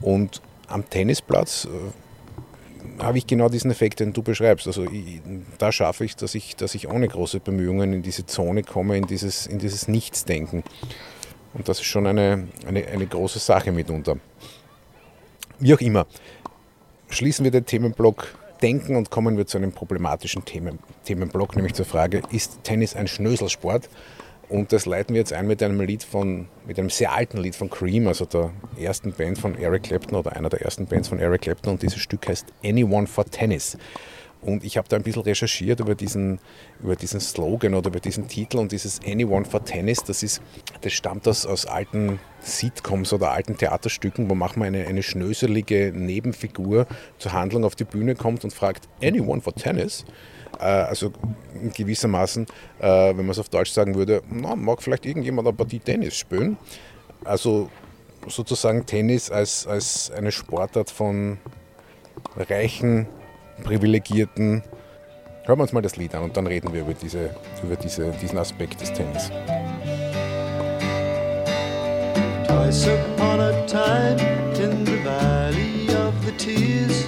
[0.00, 4.66] Und am Tennisplatz äh, habe ich genau diesen Effekt, den du beschreibst.
[4.66, 5.20] Also ich,
[5.58, 9.06] da schaffe ich, dass ich, dass ich ohne große Bemühungen in diese Zone komme, in
[9.06, 10.64] dieses, in dieses Nichtsdenken.
[11.52, 14.16] Und das ist schon eine, eine, eine große Sache mitunter.
[15.60, 16.06] Wie auch immer,
[17.10, 21.84] schließen wir den Themenblock Denken und kommen wir zu einem problematischen Themen, Themenblock, nämlich zur
[21.84, 23.88] Frage, ist Tennis ein Schnöselsport?
[24.48, 27.54] Und das leiten wir jetzt ein mit einem Lied von, mit einem sehr alten Lied
[27.54, 31.18] von Cream, also der ersten Band von Eric Clapton oder einer der ersten Bands von
[31.18, 31.74] Eric Clapton.
[31.74, 33.78] Und dieses Stück heißt Anyone for Tennis.
[34.42, 36.38] Und ich habe da ein bisschen recherchiert über diesen,
[36.82, 40.40] über diesen Slogan oder über diesen Titel und dieses Anyone for Tennis, das, ist,
[40.80, 46.86] das stammt aus, aus alten Sitcoms oder alten Theaterstücken, wo manchmal eine, eine schnöselige Nebenfigur
[47.18, 50.06] zur Handlung auf die Bühne kommt und fragt, Anyone for Tennis?
[50.58, 51.12] Äh, also
[51.74, 52.46] gewissermaßen,
[52.78, 56.16] äh, wenn man es auf Deutsch sagen würde, na, mag vielleicht irgendjemand eine Partie Tennis
[56.16, 56.56] spielen?
[57.24, 57.68] Also
[58.26, 61.38] sozusagen Tennis als, als eine Sportart von
[62.36, 63.06] reichen,
[63.60, 64.62] privilegierten.
[65.44, 67.30] Hören wir uns mal das Lied an und dann reden wir über, diese,
[67.62, 69.30] über diese, diesen Aspekt des Tennis.
[72.46, 74.18] Twice upon a time
[74.60, 77.06] in the valley of the tears,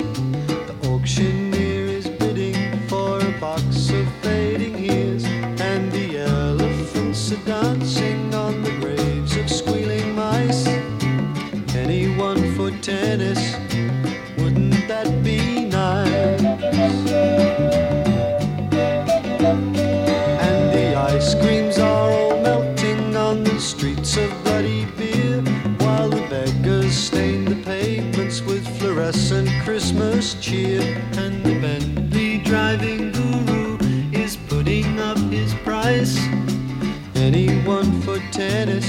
[0.67, 2.55] the auctioneer is bidding
[2.89, 5.25] for a box of fading years,
[5.61, 10.67] and the elephants are dancing on the graves of squealing mice.
[11.77, 13.57] Anyone for tennis,
[14.39, 15.62] wouldn't that be?
[20.47, 25.43] And the ice creams are all melting on the streets of bloody beer,
[25.79, 30.83] while the beggars stain the pavements with fluorescent Christmas cheer.
[31.17, 33.79] And the Bentley driving guru
[34.13, 36.19] is putting up his price.
[37.15, 38.87] Anyone for tennis,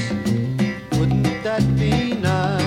[0.98, 2.63] wouldn't that be nice?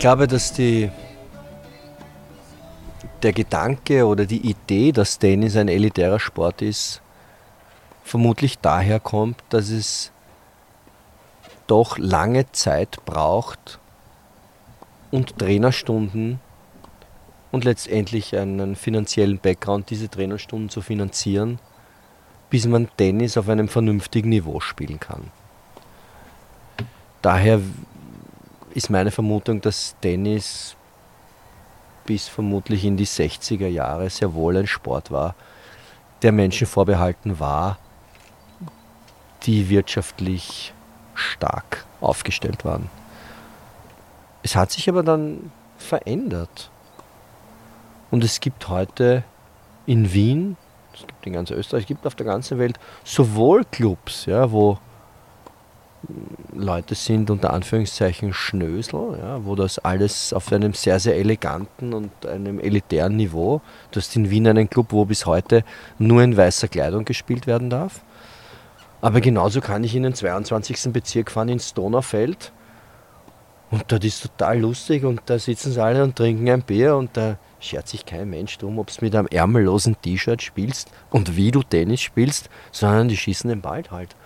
[0.00, 0.90] Glaube, dass die,
[3.22, 7.02] der Gedanke oder die Idee, dass Tennis ein elitärer Sport ist,
[8.02, 10.10] vermutlich daher kommt, dass es
[11.66, 13.78] doch lange Zeit braucht
[15.10, 16.40] und Trainerstunden
[17.52, 21.58] und letztendlich einen finanziellen Background, diese Trainerstunden zu finanzieren,
[22.48, 25.30] bis man Tennis auf einem vernünftigen Niveau spielen kann.
[27.22, 27.60] Daher
[28.74, 30.76] ist meine Vermutung, dass Tennis
[32.04, 35.34] bis vermutlich in die 60er Jahre sehr wohl ein Sport war,
[36.22, 37.78] der Menschen vorbehalten war,
[39.42, 40.72] die wirtschaftlich
[41.14, 42.90] stark aufgestellt waren.
[44.42, 46.70] Es hat sich aber dann verändert.
[48.10, 49.22] Und es gibt heute
[49.86, 50.56] in Wien,
[50.94, 54.78] es gibt in ganz Österreich, es gibt auf der ganzen Welt sowohl Clubs, ja, wo
[56.54, 62.26] Leute sind unter Anführungszeichen Schnösel, ja, wo das alles auf einem sehr, sehr eleganten und
[62.26, 63.60] einem elitären Niveau.
[63.90, 65.64] Du hast in Wien einen Club, wo bis heute
[65.98, 68.02] nur in weißer Kleidung gespielt werden darf.
[69.02, 70.92] Aber genauso kann ich in den 22.
[70.92, 72.52] Bezirk fahren, ins Donaufeld.
[73.70, 77.16] Und dort ist total lustig und da sitzen sie alle und trinken ein Bier und
[77.16, 81.52] da schert sich kein Mensch drum, ob du mit einem ärmellosen T-Shirt spielst und wie
[81.52, 84.16] du Tennis spielst, sondern die schießen den Ball halt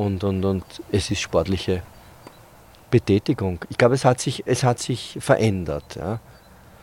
[0.00, 1.82] und, und, und es ist sportliche
[2.90, 3.60] Betätigung.
[3.68, 5.96] Ich glaube, es hat sich, es hat sich verändert.
[5.96, 6.20] Ja.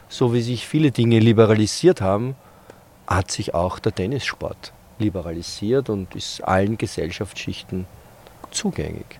[0.07, 2.35] So wie sich viele Dinge liberalisiert haben,
[3.07, 7.87] hat sich auch der Tennissport liberalisiert und ist allen Gesellschaftsschichten
[8.51, 9.19] zugänglich.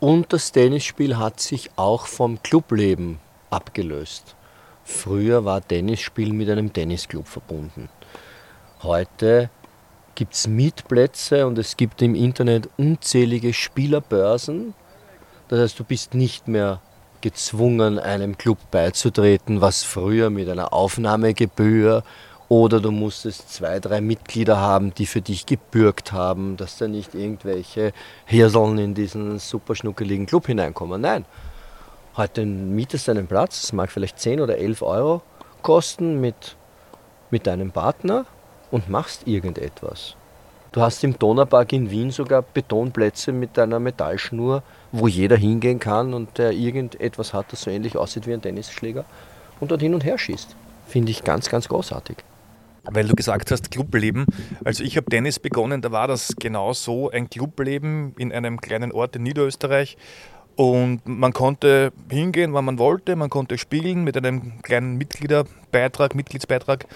[0.00, 3.18] Und das Tennisspiel hat sich auch vom Clubleben
[3.50, 4.36] abgelöst.
[4.84, 7.90] Früher war Tennisspielen mit einem Tennisclub verbunden.
[8.82, 9.50] Heute
[10.14, 14.74] gibt es Mietplätze und es gibt im Internet unzählige Spielerbörsen.
[15.48, 16.80] Das heißt, du bist nicht mehr
[17.20, 22.02] gezwungen, einem Club beizutreten, was früher mit einer Aufnahmegebühr
[22.48, 27.14] oder du musstest zwei, drei Mitglieder haben, die für dich gebürgt haben, dass da nicht
[27.14, 27.92] irgendwelche
[28.26, 31.00] Hirseln in diesen super schnuckeligen Club hineinkommen.
[31.00, 31.24] Nein,
[32.16, 35.22] heute mietest du einen Platz, das mag vielleicht 10 oder 11 Euro
[35.62, 36.56] kosten mit,
[37.30, 38.26] mit deinem Partner
[38.74, 40.16] und machst irgendetwas.
[40.72, 46.12] Du hast im Donaupark in Wien sogar Betonplätze mit einer Metallschnur, wo jeder hingehen kann
[46.12, 49.04] und der irgendetwas hat, das so ähnlich aussieht wie ein Tennisschläger
[49.60, 50.56] und dort hin und her schießt.
[50.88, 52.16] finde ich ganz, ganz großartig.
[52.82, 54.26] Weil du gesagt hast, Clubleben.
[54.64, 58.90] Also ich habe Tennis begonnen, da war das genau so ein Clubleben in einem kleinen
[58.90, 59.96] Ort in Niederösterreich.
[60.56, 66.86] Und man konnte hingehen, wann man wollte, man konnte spielen mit einem kleinen Mitgliederbeitrag, Mitgliedsbeitrag.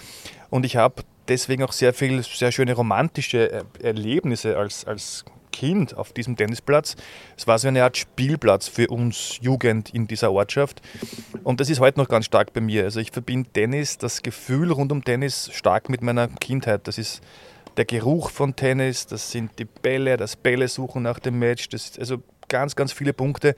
[0.49, 5.95] Und ich habe deswegen auch sehr viele sehr schöne romantische äh, Erlebnisse als, als Kind
[5.95, 6.95] auf diesem Tennisplatz.
[7.37, 10.81] Es war so eine Art Spielplatz für uns Jugend in dieser Ortschaft.
[11.43, 12.83] Und das ist heute noch ganz stark bei mir.
[12.83, 16.87] Also ich verbinde Tennis, das Gefühl rund um Tennis stark mit meiner Kindheit.
[16.87, 17.21] Das ist
[17.77, 21.97] der Geruch von Tennis, das sind die Bälle, das Bälle suchen nach dem Match, das
[21.97, 23.55] also ganz, ganz viele Punkte.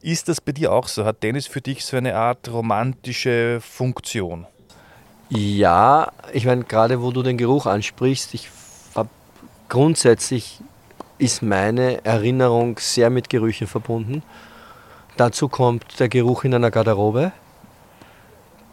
[0.00, 1.04] Ist das bei dir auch so?
[1.04, 4.46] Hat Tennis für dich so eine Art romantische Funktion?
[5.34, 8.50] Ja, ich meine, gerade wo du den Geruch ansprichst, ich
[8.94, 9.08] hab,
[9.70, 10.60] grundsätzlich
[11.16, 14.22] ist meine Erinnerung sehr mit Gerüchen verbunden.
[15.16, 17.32] Dazu kommt der Geruch in einer Garderobe,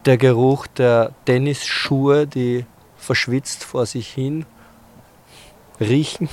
[0.04, 2.66] der Geruch der Tennisschuhe, die
[2.98, 4.44] verschwitzt vor sich hin
[5.80, 6.28] riechen.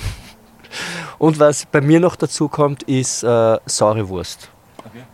[1.18, 4.50] Und was bei mir noch dazu kommt, ist äh, saure Wurst.
[4.84, 5.04] Okay.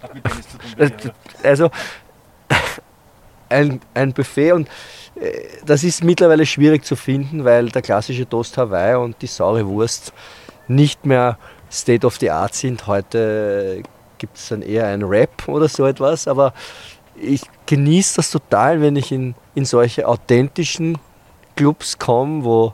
[0.00, 1.12] Hat mit Tennis zu tun.
[1.42, 1.70] Also
[3.48, 4.68] ein, ein Buffet und
[5.20, 5.30] äh,
[5.64, 10.12] das ist mittlerweile schwierig zu finden, weil der klassische Toast Hawaii und die saure Wurst
[10.68, 11.38] nicht mehr
[11.70, 12.86] State of the Art sind.
[12.86, 13.82] Heute
[14.18, 16.54] gibt es dann eher ein Rap oder so etwas, aber
[17.16, 20.98] ich genieße das total, wenn ich in, in solche authentischen
[21.56, 22.72] Clubs komme, wo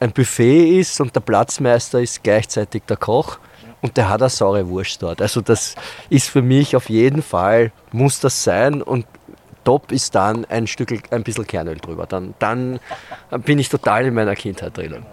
[0.00, 3.38] ein Buffet ist und der Platzmeister ist gleichzeitig der Koch
[3.80, 5.22] und der hat eine saure Wurst dort.
[5.22, 5.74] Also das
[6.10, 9.06] ist für mich auf jeden Fall, muss das sein und
[9.66, 12.06] top ist dann ein Stück, ein bisschen Kernöl drüber.
[12.06, 12.80] Dann, dann
[13.44, 15.04] bin ich total in meiner Kindheit drinnen.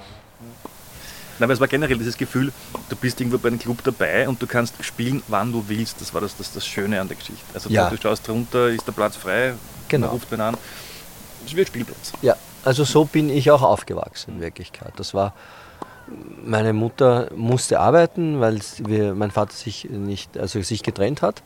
[1.40, 2.54] Nein, aber es war generell dieses Gefühl,
[2.90, 6.00] du bist irgendwo bei einem Club dabei und du kannst spielen, wann du willst.
[6.00, 7.44] Das war das, das, das Schöne an der Geschichte.
[7.54, 7.90] Also Ja.
[7.90, 9.56] du schaust runter, ist der Platz frei,
[9.90, 10.08] Genau.
[10.08, 10.56] man ruft wen an.
[11.46, 12.14] Es wird Spielplatz.
[12.22, 14.94] Ja, also so bin ich auch aufgewachsen in Wirklichkeit.
[14.98, 15.34] Das war,
[16.46, 21.42] meine Mutter musste arbeiten, weil wir, mein Vater sich nicht, also sich getrennt hat.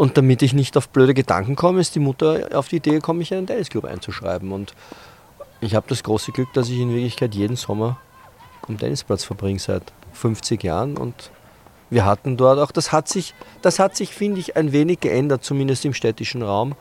[0.00, 3.18] Und damit ich nicht auf blöde Gedanken komme, ist die Mutter auf die Idee gekommen,
[3.18, 4.50] mich in einen Tennisclub einzuschreiben.
[4.50, 4.72] Und
[5.60, 7.98] ich habe das große Glück, dass ich in Wirklichkeit jeden Sommer
[8.66, 9.82] am Tennisplatz verbringe seit
[10.14, 10.96] 50 Jahren.
[10.96, 11.30] Und
[11.90, 15.44] wir hatten dort auch, das hat sich, das hat sich, finde ich, ein wenig geändert,
[15.44, 16.76] zumindest im städtischen Raum,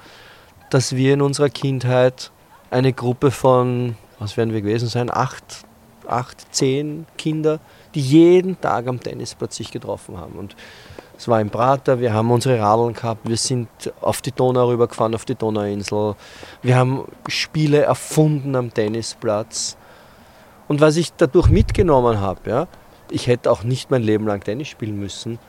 [0.70, 2.32] dass wir in unserer Kindheit
[2.72, 5.66] eine Gruppe von, was werden wir gewesen sein, acht,
[6.08, 7.60] acht, zehn Kinder,
[7.96, 10.36] die jeden Tag am Tennisplatz sich getroffen haben.
[10.36, 10.56] Und
[11.20, 13.68] es war im Prater, wir haben unsere Radeln gehabt, wir sind
[14.00, 16.16] auf die Donau rübergefahren, auf die Donauinsel.
[16.62, 19.76] Wir haben Spiele erfunden am Tennisplatz.
[20.70, 22.68] Und was ich dadurch mitgenommen habe, ja,
[23.12, 25.40] ich hätte auch nicht mein Leben lang Tennis spielen müssen.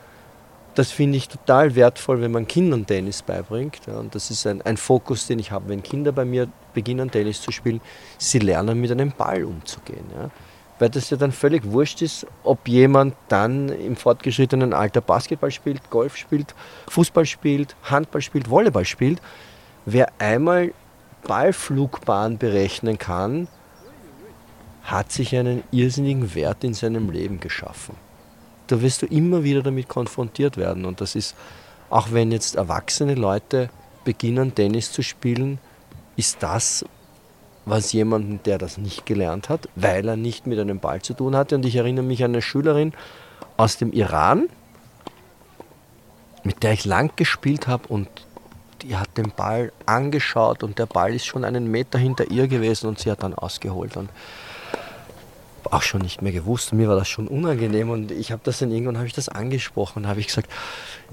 [0.75, 3.79] Das finde ich total wertvoll, wenn man Kindern Tennis beibringt.
[3.87, 7.13] Ja, und das ist ein, ein Fokus, den ich habe, wenn Kinder bei mir beginnen,
[7.13, 7.81] Tennis zu spielen.
[8.19, 10.07] Sie lernen, mit einem Ball umzugehen.
[10.17, 10.31] Ja.
[10.81, 15.91] Weil das ja dann völlig wurscht ist, ob jemand dann im fortgeschrittenen Alter Basketball spielt,
[15.91, 16.55] Golf spielt,
[16.89, 19.21] Fußball spielt, Handball spielt, Volleyball spielt.
[19.85, 20.73] Wer einmal
[21.23, 23.47] Ballflugbahn berechnen kann,
[24.83, 27.95] hat sich einen irrsinnigen Wert in seinem Leben geschaffen.
[28.67, 30.87] Da wirst du immer wieder damit konfrontiert werden.
[30.87, 31.37] Und das ist,
[31.91, 33.69] auch wenn jetzt erwachsene Leute
[34.05, 35.59] beginnen, Tennis zu spielen,
[36.17, 36.87] ist das,
[37.65, 41.37] was jemanden, der das nicht gelernt hat, weil er nicht mit einem Ball zu tun
[41.37, 41.57] hatte.
[41.57, 42.93] Und ich erinnere mich an eine Schülerin
[43.57, 44.49] aus dem Iran,
[46.43, 48.09] mit der ich lang gespielt habe und
[48.83, 52.87] die hat den Ball angeschaut und der Ball ist schon einen Meter hinter ihr gewesen
[52.87, 53.97] und sie hat dann ausgeholt.
[53.97, 54.09] Und
[55.71, 56.73] auch schon nicht mehr gewusst.
[56.73, 59.29] Und mir war das schon unangenehm und ich habe das dann irgendwann habe ich das
[59.29, 60.51] angesprochen und habe ich gesagt,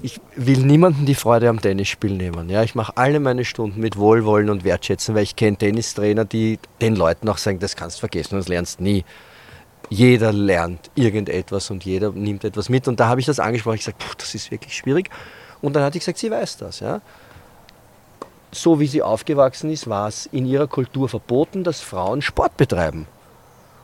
[0.02, 2.48] ich will niemanden die Freude am Tennisspiel nehmen.
[2.48, 6.58] Ja, ich mache alle meine Stunden mit Wohlwollen und Wertschätzen, weil ich kenne Tennistrainer, die
[6.80, 9.04] den Leuten auch sagen, das kannst du vergessen, das lernst nie.
[9.90, 12.88] Jeder lernt irgendetwas und jeder nimmt etwas mit.
[12.88, 13.76] Und da habe ich das angesprochen.
[13.76, 15.10] Ich gesagt, das ist wirklich schwierig.
[15.62, 16.80] Und dann hat sie gesagt, sie weiß das.
[16.80, 17.00] Ja.
[18.52, 23.06] So wie sie aufgewachsen ist, war es in ihrer Kultur verboten, dass Frauen Sport betreiben.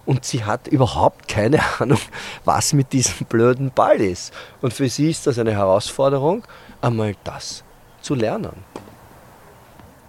[0.07, 2.00] Und sie hat überhaupt keine Ahnung,
[2.44, 4.32] was mit diesem blöden Ball ist.
[4.61, 6.44] Und für sie ist das eine Herausforderung,
[6.80, 7.64] einmal das
[8.02, 8.52] zu lernen.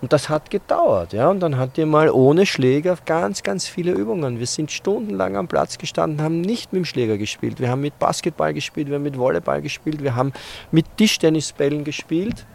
[0.02, 1.14] Und das hat gedauert.
[1.14, 1.30] Ja?
[1.30, 4.38] Und dann hat die mal ohne Schläger ganz, ganz viele Übungen.
[4.38, 7.60] Wir sind stundenlang am Platz gestanden, haben nicht mit dem Schläger gespielt.
[7.60, 10.34] Wir haben mit Basketball gespielt, wir haben mit Volleyball gespielt, wir haben
[10.72, 12.46] mit Tischtennisbällen gespielt,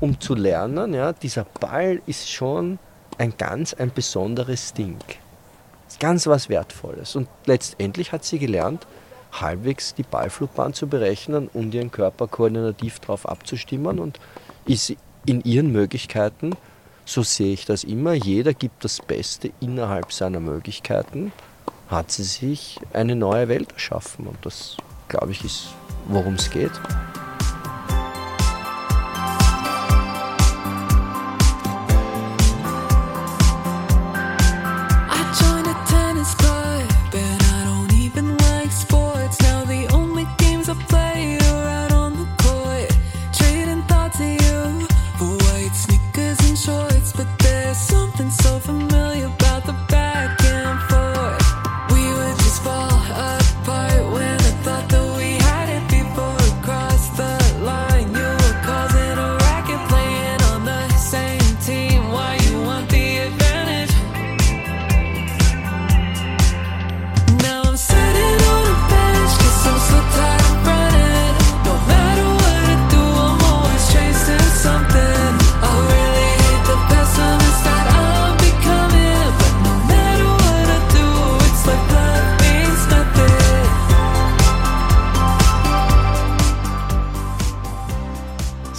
[0.00, 2.78] um zu lernen, ja, dieser Ball ist schon
[3.18, 4.96] ein ganz ein besonderes Ding.
[5.98, 7.16] Ganz was Wertvolles.
[7.16, 8.86] Und letztendlich hat sie gelernt,
[9.32, 14.20] halbwegs die Ballflugbahn zu berechnen und ihren Körper koordinativ darauf abzustimmen und
[14.66, 14.94] ist
[15.26, 16.54] in ihren Möglichkeiten
[17.04, 18.14] so sehe ich das immer.
[18.14, 21.32] Jeder gibt das Beste innerhalb seiner Möglichkeiten.
[21.88, 24.76] Hat sie sich eine neue Welt erschaffen und das,
[25.08, 25.68] glaube ich, ist,
[26.08, 26.72] worum es geht.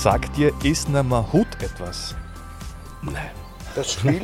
[0.05, 2.13] Sagt dir Isna Mahut etwas?
[3.73, 4.21] Das Spiel,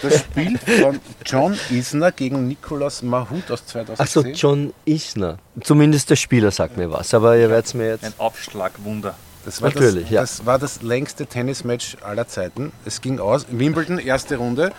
[0.00, 3.98] das Spiel von John Isner gegen Nicolas Mahut aus 2010.
[3.98, 5.36] Achso, John Isner.
[5.62, 8.04] Zumindest der Spieler sagt mir was, aber ihr werdet mir jetzt.
[8.04, 9.14] Ein Aufschlagwunder.
[9.44, 10.20] Das war Natürlich, das, ja.
[10.22, 12.72] Das war das längste Tennismatch aller Zeiten.
[12.86, 13.44] Es ging aus.
[13.50, 14.72] Wimbledon, erste Runde.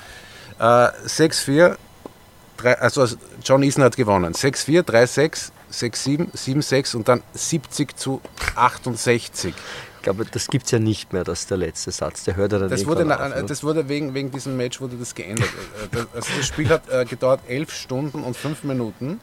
[0.57, 0.63] Äh,
[1.05, 1.77] 6-4.
[2.57, 3.05] drei- Also
[3.43, 4.33] John Isner hat gewonnen.
[4.33, 8.19] 6-4, 3-6, 6-7, 7-6 und dann 70 zu
[8.55, 9.53] 68.
[10.01, 12.23] Ich glaube, das gibt es ja nicht mehr, das ist der letzte Satz.
[12.23, 13.47] Der hört ja dann Das wurde, irgendwann na, auf, ne?
[13.47, 15.47] das wurde wegen, wegen diesem Match wurde das geändert.
[15.91, 19.19] Das- Also das Spiel hat äh, gedauert 11 Stunden und 5 Minuten.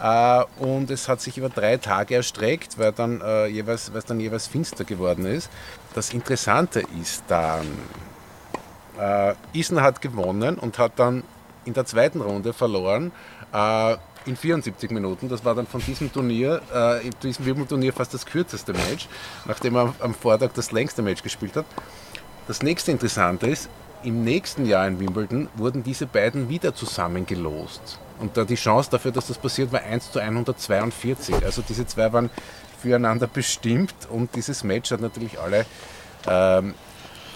[0.00, 4.06] Äh, und es hat sich über drei Tage erstreckt, weil, dann, äh, jeweils, weil es
[4.06, 5.50] dann jeweils finster geworden ist.
[5.94, 7.66] Das Interessante ist dann,
[8.98, 11.22] äh, Isner hat gewonnen und hat dann
[11.66, 13.12] in der zweiten Runde verloren
[13.52, 13.96] äh,
[14.26, 15.28] in 74 Minuten.
[15.28, 19.08] Das war dann von diesem Turnier, äh, diesem Wimbledon-Turnier fast das kürzeste Match,
[19.46, 21.66] nachdem er am Vortag das längste Match gespielt hat.
[22.46, 23.68] Das nächste Interessante ist,
[24.02, 27.98] im nächsten Jahr in Wimbledon wurden diese beiden wieder zusammengelost.
[28.20, 31.42] Und da die Chance dafür, dass das passiert, war 1 zu 142.
[31.44, 32.30] Also diese zwei waren
[32.80, 35.64] füreinander bestimmt und dieses Match hat natürlich alle,
[36.28, 36.74] ähm,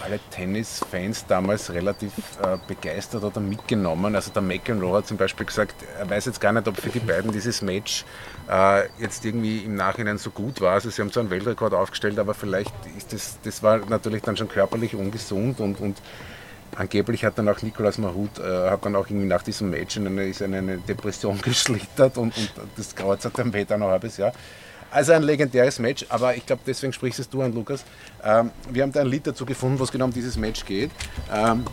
[0.03, 4.15] alle Tennisfans damals relativ äh, begeistert oder mitgenommen.
[4.15, 6.99] Also der McEnroe hat zum Beispiel gesagt, er weiß jetzt gar nicht, ob für die
[6.99, 8.05] beiden dieses Match
[8.49, 10.73] äh, jetzt irgendwie im Nachhinein so gut war.
[10.73, 14.37] Also sie haben zwar einen Weltrekord aufgestellt, aber vielleicht ist das, das war natürlich dann
[14.37, 15.97] schon körperlich ungesund und, und
[16.75, 20.07] angeblich hat dann auch Nicolas Mahut äh, hat dann auch irgendwie nach diesem Match in
[20.07, 23.93] eine, ist in eine Depression geschlittert und, und das Kreuz hat dann weiter noch ein
[23.93, 24.33] halbes Jahr.
[24.91, 27.83] Also ein legendäres Match, aber ich glaube, deswegen sprichst es du an, Lukas.
[28.23, 30.89] Ähm, wir haben da ein Lied dazu gefunden, wo es genau um dieses Match geht.
[31.31, 31.63] Ähm,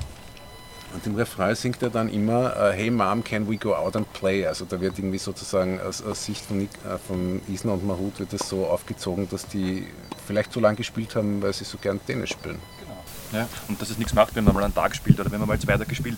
[0.94, 4.10] und im Refrain singt er dann immer äh, Hey Mom, can we go out and
[4.12, 4.46] play?
[4.46, 6.68] Also da wird irgendwie sozusagen aus, aus Sicht von, äh,
[7.06, 9.86] von Isner und Mahut wird das so aufgezogen, dass die
[10.26, 12.58] vielleicht so lange gespielt haben, weil sie so gern Tennis spielen.
[13.32, 15.48] Ja, und dass es nichts macht, wenn man mal einen Tag spielt oder wenn man
[15.48, 16.16] mal jetzt weitergespielt.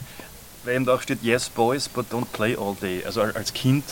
[0.65, 3.03] Weil eben da auch steht, yes boys, but don't play all day.
[3.05, 3.85] Also al- als Kind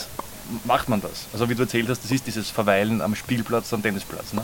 [0.65, 1.25] macht man das.
[1.33, 4.33] Also wie du erzählt hast, das ist dieses Verweilen am Spielplatz, am Tennisplatz.
[4.33, 4.43] Ne?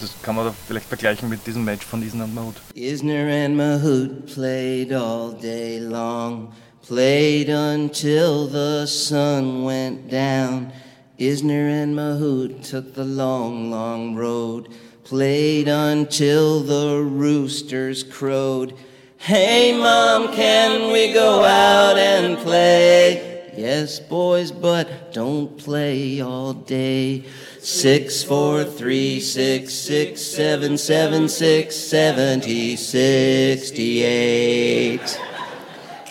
[0.00, 2.56] Das kann man da vielleicht vergleichen mit diesem Match von Isner und Mahut.
[2.74, 6.52] Isner and Mahout played all day long,
[6.86, 10.72] played until the sun went down.
[11.18, 14.68] Isner and Mahout took the long, long road,
[15.04, 18.74] played until the roosters crowed.
[19.16, 23.27] Hey, Mom, can we go out and play?
[23.70, 27.24] Yes, boys, but don't play all day.
[27.58, 34.00] Six, four, three, six, six, seven, seven, six, seventy, sixty-eight.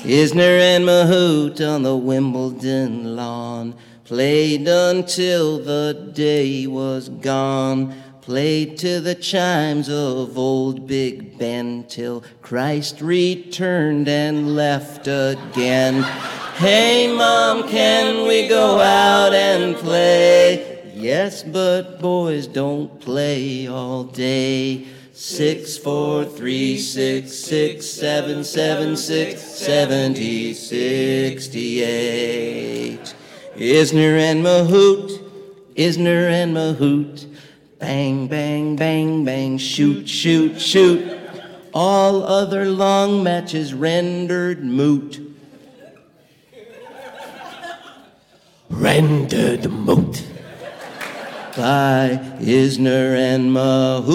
[0.04, 7.92] Isner and Mahout on the Wimbledon lawn played until the day was gone.
[8.22, 16.06] Played to the chimes of old Big Ben till Christ returned and left again.
[16.58, 20.82] Hey, Mom, can we go out and play?
[20.96, 24.88] Yes, but boys don't play all day.
[25.14, 31.86] Six, four, three, six, six, seven, seven, six, seventy, sixty-eight.
[33.56, 35.12] Isner and Mahout,
[35.76, 37.28] Isner and Mahout.
[37.78, 41.20] Bang, bang, bang, bang, shoot, shoot, shoot.
[41.72, 45.27] All other long matches rendered moot.
[48.70, 50.26] Rendered moot
[51.56, 54.08] by Isner and Mahoot.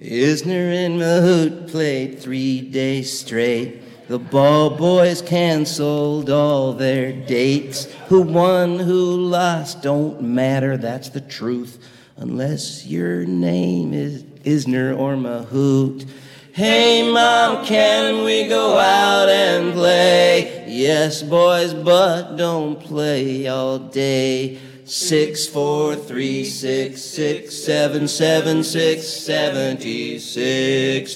[0.00, 3.82] Isner and Mahout played three days straight.
[4.08, 7.92] The ball boys canceled all their dates.
[8.08, 11.78] Who won, who lost, don't matter, that's the truth.
[12.16, 16.08] Unless your name is Isner or Mahout.
[16.56, 20.64] Hey mom, can we go out and play?
[20.66, 24.58] Yes, boys, but don't play all day.
[24.86, 31.12] Six, four, three, six, six, seven, seven, six, seventy, sixty-eight.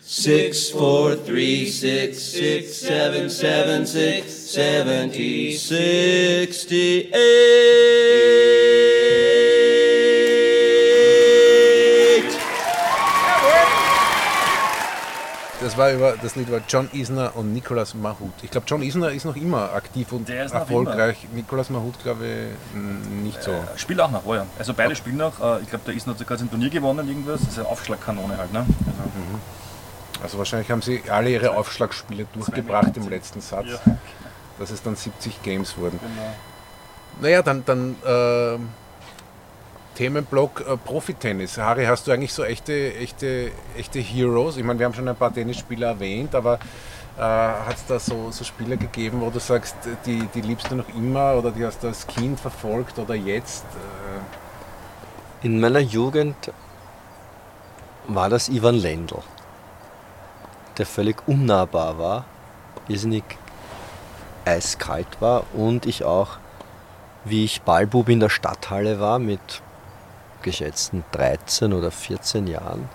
[0.00, 7.10] Six, four, three, six, six, seven, seven, six, seventy, sixty-eight.
[15.70, 18.32] Das, war über, das Lied war John Isner und Nicolas Mahut.
[18.42, 21.28] Ich glaube, John Isner ist noch immer aktiv und erfolgreich.
[21.32, 22.76] Nicolas Mahut, glaube ich,
[23.22, 23.52] nicht so.
[23.76, 24.46] Spielt auch noch, oh ja.
[24.58, 25.40] Also beide spielen noch.
[25.40, 27.40] Äh, Ich glaube, der ist noch sogar ein Turnier gewonnen, irgendwas.
[27.42, 28.66] Das ist eine Aufschlagkanone halt, ne?
[28.66, 33.78] Also, Also wahrscheinlich haben sie alle ihre Aufschlagspiele durchgebracht im letzten Satz, Ja.
[34.58, 36.00] dass es dann 70 Games wurden.
[36.00, 36.32] genau.
[37.20, 38.68] Naja, dann, dann ähm,
[39.94, 41.58] Themenblock äh, Profitennis.
[41.58, 44.56] Harry, hast du eigentlich so echte, echte, echte Heroes?
[44.56, 46.58] Ich meine, wir haben schon ein paar Tennisspieler erwähnt, aber
[47.18, 49.76] äh, hat es da so, so Spieler gegeben, wo du sagst,
[50.06, 53.64] die, die liebst du noch immer oder die hast du als Kind verfolgt oder jetzt?
[55.42, 56.52] Äh, In meiner Jugend
[58.06, 59.18] war das Ivan Lendl,
[60.78, 62.24] der völlig unnahbar war,
[62.88, 63.24] irrsinnig
[64.44, 66.38] eiskalt war und ich auch,
[67.24, 69.62] wie ich Ballbub in der Stadthalle war mit
[70.42, 72.88] geschätzten 13 oder 14 Jahren,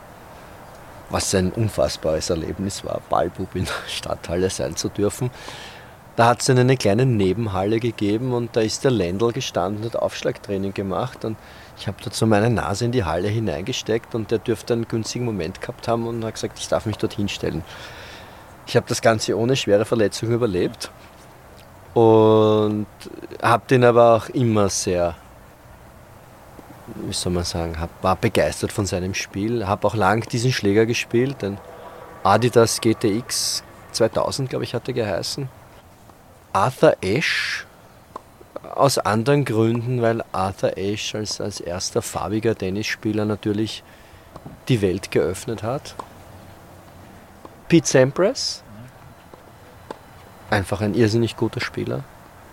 [1.09, 5.31] was ein unfassbares Erlebnis war, Ballbub in der Stadthalle sein zu dürfen.
[6.15, 9.93] Da hat es dann eine kleine Nebenhalle gegeben und da ist der Lendl gestanden und
[9.93, 11.37] hat Aufschlagtraining gemacht und
[11.77, 15.59] ich habe dazu meine Nase in die Halle hineingesteckt und der dürfte einen günstigen Moment
[15.59, 17.63] gehabt haben und hat gesagt, ich darf mich dorthin stellen.
[18.65, 20.89] Ich habe das Ganze ohne schwere Verletzung überlebt
[21.93, 22.87] und
[23.41, 25.15] habe den aber auch immer sehr,
[26.87, 29.67] wie soll man sagen, hab, war begeistert von seinem Spiel.
[29.67, 31.57] Habe auch lang diesen Schläger gespielt, den
[32.23, 35.49] Adidas GTX 2000, glaube ich, hat er geheißen.
[36.53, 37.65] Arthur Ashe
[38.73, 43.83] aus anderen Gründen, weil Arthur Ashe als, als erster farbiger Tennisspieler natürlich
[44.67, 45.95] die Welt geöffnet hat.
[47.67, 48.63] Pete Sampras,
[50.49, 52.03] einfach ein irrsinnig guter Spieler,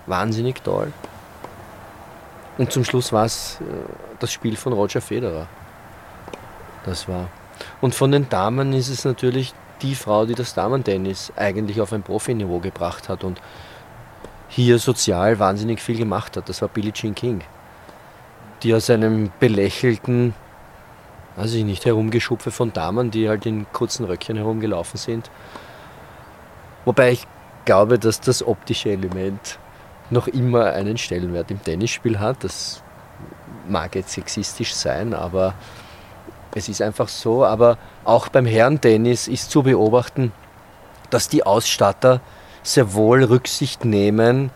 [0.06, 0.92] wahnsinnig toll.
[2.58, 3.64] Und zum Schluss war es äh,
[4.18, 5.46] das Spiel von Roger Federer.
[6.84, 7.28] Das war.
[7.80, 12.02] Und von den Damen ist es natürlich die Frau, die das Damentennis eigentlich auf ein
[12.02, 13.40] Profiniveau gebracht hat und
[14.48, 16.48] hier sozial wahnsinnig viel gemacht hat.
[16.48, 17.42] Das war Billie Jean King,
[18.62, 20.34] die aus einem belächelten,
[21.36, 25.30] weiß ich nicht, Herumgeschupfe von Damen, die halt in kurzen Röckchen herumgelaufen sind.
[26.84, 27.26] Wobei ich
[27.64, 29.58] glaube, dass das optische Element
[30.12, 32.44] noch immer einen Stellenwert im Tennisspiel hat.
[32.44, 32.82] Das
[33.68, 35.54] mag jetzt sexistisch sein, aber
[36.54, 37.44] es ist einfach so.
[37.44, 40.32] Aber auch beim Herrentennis ist zu beobachten,
[41.10, 42.20] dass die Ausstatter
[42.62, 44.50] sehr wohl Rücksicht nehmen,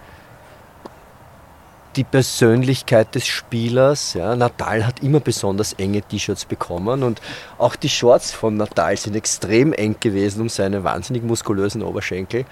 [1.97, 4.15] die Persönlichkeit des Spielers.
[4.15, 4.37] Ja.
[4.37, 7.20] Nadal hat immer besonders enge T-Shirts bekommen und
[7.59, 12.45] auch die Shorts von Nadal sind extrem eng gewesen um seine wahnsinnig muskulösen Oberschenkel.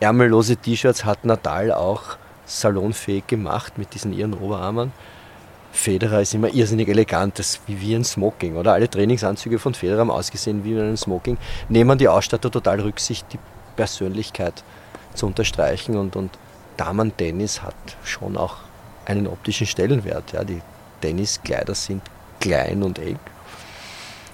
[0.00, 2.16] Ärmellose T-Shirts hat Nadal auch
[2.46, 4.92] salonfähig gemacht mit diesen ihren Oberarmen.
[5.72, 8.72] Federer ist immer irrsinnig elegant, das ist wie, wie ein Smoking, oder?
[8.72, 11.36] Alle Trainingsanzüge von Federer haben ausgesehen wie ein Smoking.
[11.68, 13.38] Nehmen die Ausstatter total Rücksicht, die
[13.76, 14.64] Persönlichkeit
[15.14, 16.30] zu unterstreichen und, und
[16.78, 17.74] Damen-Tennis hat
[18.04, 18.56] schon auch
[19.04, 20.32] einen optischen Stellenwert.
[20.32, 20.44] Ja.
[20.44, 20.62] Die
[21.02, 22.02] Tenniskleider sind
[22.40, 23.18] klein und eng.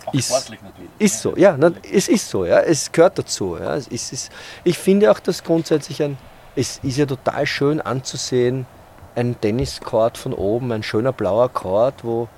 [0.06, 0.90] Auch Ist- sportlich natürlich.
[0.98, 3.56] Ist so, ja, na, es ist so, ja, es gehört dazu.
[3.58, 3.74] Ja.
[3.76, 4.30] Es ist, es,
[4.64, 6.18] ich finde auch, dass grundsätzlich ein,
[6.54, 8.66] es ist ja total schön anzusehen,
[9.14, 12.28] ein Tenniscourt von oben, ein schöner blauer Court, wo,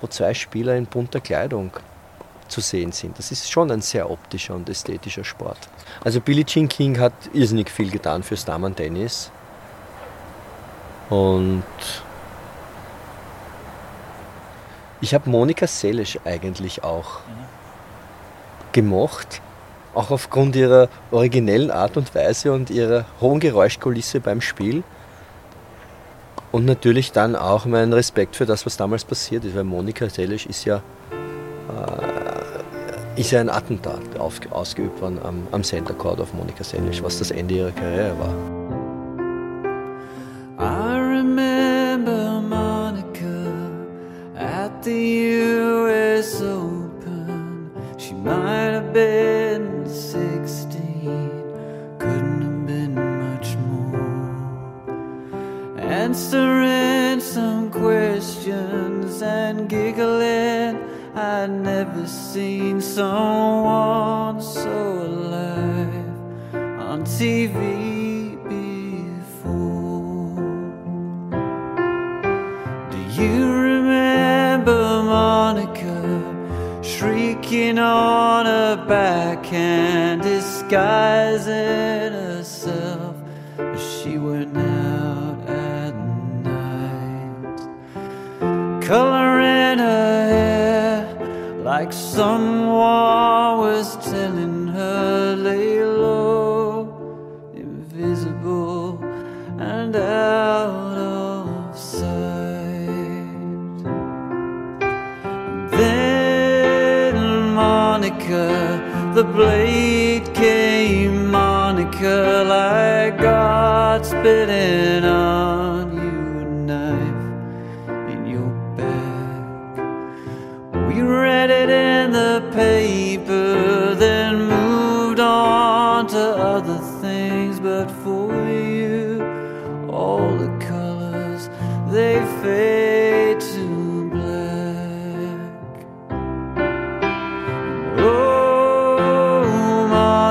[0.00, 1.72] wo zwei Spieler in bunter Kleidung
[2.48, 3.18] zu sehen sind.
[3.18, 5.58] Das ist schon ein sehr optischer und ästhetischer Sport.
[6.02, 9.30] Also Billie Jean King hat irrsinnig viel getan fürs Damen-Tennis.
[11.10, 11.64] Und
[15.00, 17.20] ich habe Monika Seles eigentlich auch
[18.72, 19.40] gemocht,
[19.94, 24.82] auch aufgrund ihrer originellen Art und Weise und ihrer hohen Geräuschkulisse beim Spiel.
[26.50, 30.46] Und natürlich dann auch mein Respekt für das, was damals passiert ist, weil Monika Seles
[30.46, 30.80] ist ja, äh,
[33.20, 37.18] ist ja ein Attentat auf, ausgeübt worden am, am Center Court auf Monika Seles, was
[37.18, 38.57] das Ende ihrer Karriere war.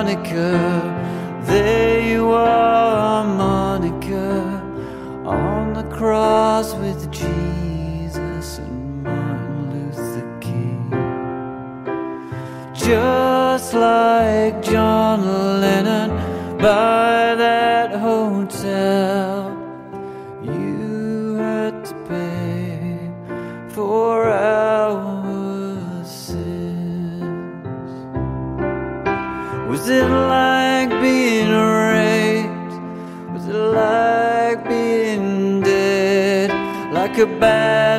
[0.08, 4.40] Monica, there you are, Monica,
[5.26, 10.90] on the cross with Jesus and Martin Luther King.
[12.74, 16.10] Just like John Lennon
[16.58, 17.27] by
[37.40, 37.97] bad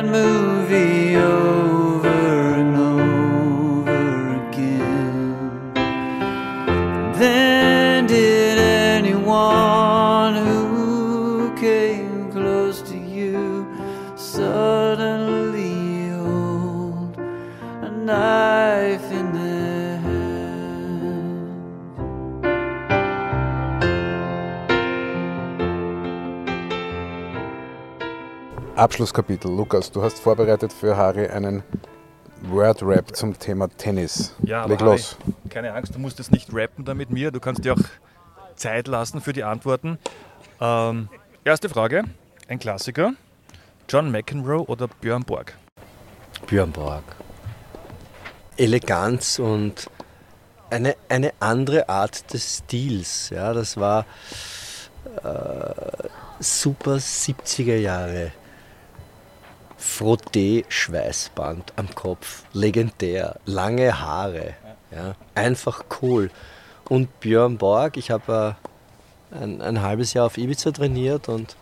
[28.79, 29.51] Abschlusskapitel.
[29.51, 31.63] Lukas, du hast vorbereitet für Harry einen
[32.43, 34.33] Word-Rap zum Thema Tennis.
[34.41, 35.17] Ja, aber Leg Harry, los.
[35.49, 37.31] keine Angst, du musst jetzt nicht rappen da mit mir.
[37.31, 37.83] Du kannst dir auch
[38.55, 39.99] Zeit lassen für die Antworten.
[40.61, 41.09] Ähm,
[41.43, 42.05] erste Frage,
[42.47, 43.13] ein Klassiker.
[43.89, 45.57] John McEnroe oder Björn Borg?
[46.47, 47.03] Björn Borg.
[48.55, 49.89] Eleganz und
[50.69, 53.29] eine, eine andere Art des Stils.
[53.29, 54.05] Ja, das war
[55.23, 56.07] äh,
[56.39, 58.31] super 70er Jahre.
[59.79, 64.55] Frotté-Schweißband am Kopf, legendär, lange Haare,
[64.91, 66.29] ja, einfach cool.
[66.87, 68.55] Und Björn Borg, ich habe
[69.31, 71.55] äh, ein, ein halbes Jahr auf Ibiza trainiert und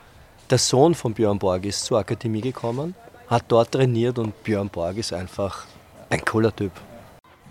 [0.49, 2.95] der Sohn von Björn Borg ist zur Akademie gekommen,
[3.27, 5.65] hat dort trainiert und Björn Borg ist einfach
[6.09, 6.71] ein cooler Typ.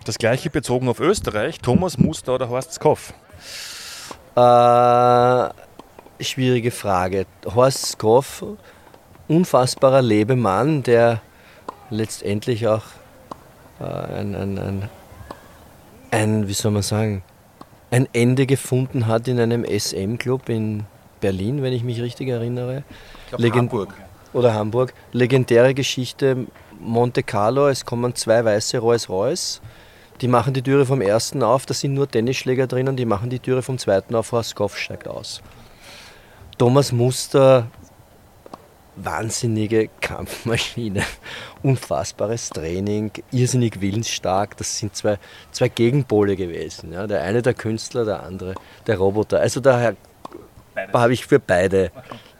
[0.05, 3.13] Das gleiche bezogen auf Österreich, Thomas Muster oder Horst Skoff?
[4.37, 7.27] Äh, schwierige Frage.
[7.45, 8.45] Horst Skoff,
[9.29, 11.21] unfassbarer Lebemann, der
[11.91, 12.83] letztendlich auch
[13.81, 14.89] äh, ein, ein, ein,
[16.11, 17.23] ein, wie soll man sagen,
[17.91, 20.85] ein Ende gefunden hat in einem SM-Club in
[21.21, 22.83] Berlin, wenn ich mich richtig erinnere.
[23.33, 23.95] Ich Legend- Hamburg.
[24.33, 24.93] Oder Hamburg.
[25.13, 26.47] Legendäre Geschichte,
[26.79, 29.63] Monte Carlo, es kommen zwei weiße Rolls-Royce.
[30.21, 33.31] Die machen die Türe vom ersten auf, da sind nur Tennisschläger drin und die machen
[33.31, 35.43] die Türe vom zweiten auf, Horst Skoff steigt aus.
[36.59, 37.69] Thomas Muster,
[38.97, 41.03] wahnsinnige Kampfmaschine,
[41.63, 44.57] unfassbares Training, irrsinnig willensstark.
[44.57, 45.19] Das sind zwei,
[45.53, 46.93] zwei Gegenpole gewesen.
[46.93, 47.07] Ja.
[47.07, 48.55] Der eine der Künstler, der andere
[48.87, 49.41] der Roboter.
[49.41, 49.97] Also daher
[50.93, 51.91] habe ich für beide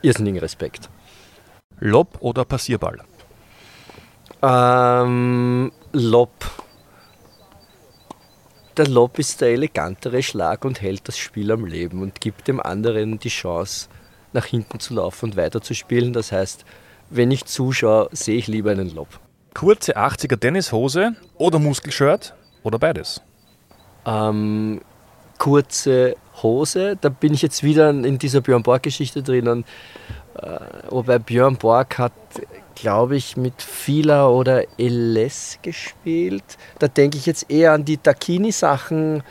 [0.03, 0.89] irrsinnigen Respekt.
[1.79, 3.01] Lob oder Passierball?
[4.43, 6.33] Ähm, Lob.
[8.77, 12.61] Der Lob ist der elegantere Schlag und hält das Spiel am Leben und gibt dem
[12.61, 13.89] anderen die Chance,
[14.37, 16.13] nach hinten zu laufen und weiterzuspielen.
[16.13, 16.65] Das heißt,
[17.11, 19.09] wenn ich zuschaue, sehe ich lieber einen Lob.
[19.55, 23.23] Kurze 80er Tennishose oder Muskelshirt oder beides?
[24.05, 24.81] Ähm,
[25.39, 29.65] kurze Hose, da bin ich jetzt wieder in dieser Björn Borg-Geschichte drinnen.
[30.35, 30.59] Äh,
[30.91, 32.13] wobei Björn Borg hat,
[32.75, 36.45] glaube ich, mit Fila oder LS gespielt.
[36.79, 39.23] Da denke ich jetzt eher an die Dakini-Sachen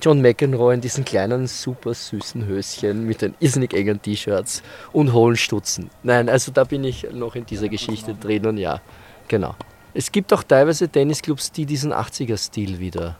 [0.00, 4.62] John McEnroe in diesen kleinen, super süßen Höschen mit den irrsinnig engen T-Shirts
[4.92, 5.90] und hohlen Stutzen.
[6.02, 8.80] Nein, also da bin ich noch in dieser Geschichte drin und ja,
[9.28, 9.54] genau.
[9.92, 13.16] Es gibt auch teilweise Tennisclubs, die diesen 80er-Stil wieder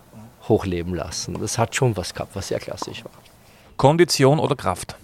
[0.48, 1.38] hochleben lassen.
[1.40, 3.12] Das hat schon was gehabt, was sehr klassisch war.
[3.76, 4.96] Kondition oder Kraft?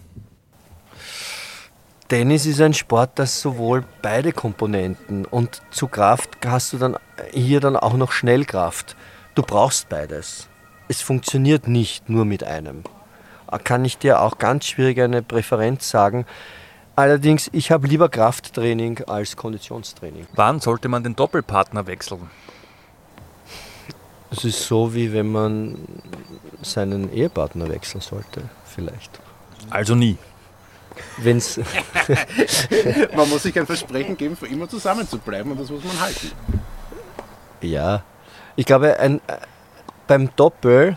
[2.09, 6.97] Tennis ist ein Sport, das sowohl beide Komponenten und zu Kraft hast du dann
[7.33, 8.97] hier dann auch noch Schnellkraft.
[9.35, 10.49] Du brauchst beides.
[10.89, 12.85] Es funktioniert nicht nur mit einem.
[13.65, 16.27] Kann ich dir auch ganz schwierig eine Präferenz sagen.
[16.95, 20.27] Allerdings, ich habe lieber Krafttraining als Konditionstraining.
[20.35, 22.31] Wann sollte man den Doppelpartner wechseln?
[24.31, 25.79] Es ist so, wie wenn man
[26.63, 29.21] seinen Ehepartner wechseln sollte, vielleicht.
[29.71, 30.17] Also nie.
[31.19, 31.61] Wenn's
[33.17, 36.01] Man muss sich ein Versprechen geben, für immer zusammen zu bleiben und das muss man
[36.01, 36.33] halten.
[37.61, 38.03] Ja,
[38.57, 39.21] ich glaube, ein,
[40.07, 40.97] beim Doppel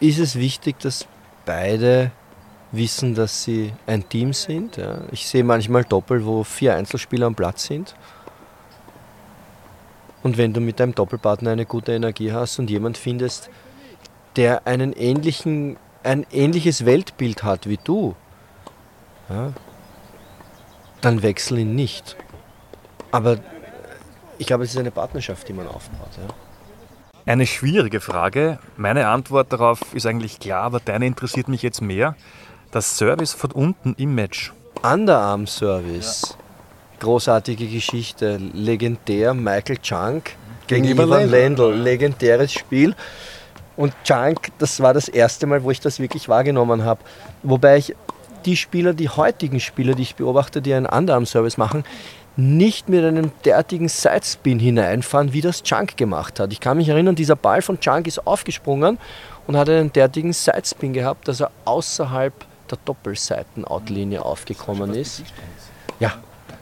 [0.00, 1.06] ist es wichtig, dass
[1.44, 2.10] beide
[2.72, 4.76] wissen, dass sie ein Team sind.
[4.76, 4.98] Ja.
[5.12, 7.94] Ich sehe manchmal Doppel, wo vier Einzelspieler am Platz sind.
[10.22, 13.50] Und wenn du mit deinem Doppelpartner eine gute Energie hast und jemand findest,
[14.36, 18.16] der einen ähnlichen, ein ähnliches Weltbild hat wie du,
[19.28, 19.52] ja,
[21.02, 22.16] dann wechsel ihn nicht.
[23.10, 23.38] Aber
[24.38, 26.08] ich glaube, es ist eine Partnerschaft, die man aufbaut.
[26.16, 26.34] Ja.
[27.32, 28.58] Eine schwierige Frage.
[28.76, 32.16] Meine Antwort darauf ist eigentlich klar, aber deine interessiert mich jetzt mehr.
[32.70, 34.52] Das Service von unten im Match.
[34.82, 36.36] Underarm-Service.
[37.00, 38.36] Großartige Geschichte.
[38.52, 39.32] Legendär.
[39.32, 40.36] Michael Chunk
[40.66, 41.72] gegen Ivan Ivan Lendl.
[41.72, 42.94] Legendäres Spiel.
[43.76, 47.00] Und Chunk, das war das erste Mal, wo ich das wirklich wahrgenommen habe.
[47.42, 47.94] Wobei ich
[48.44, 51.84] die Spieler, die heutigen Spieler, die ich beobachte, die einen Underarm-Service machen,
[52.36, 56.52] nicht mit einem derartigen Sidespin hineinfahren, wie das Chunk gemacht hat.
[56.52, 58.98] Ich kann mich erinnern, dieser Ball von Chunk ist aufgesprungen
[59.46, 62.32] und hat einen derartigen Sidespin gehabt, dass er außerhalb
[62.70, 65.22] der Doppelseiten-Outlinie aufgekommen ist.
[66.00, 66.14] Ja,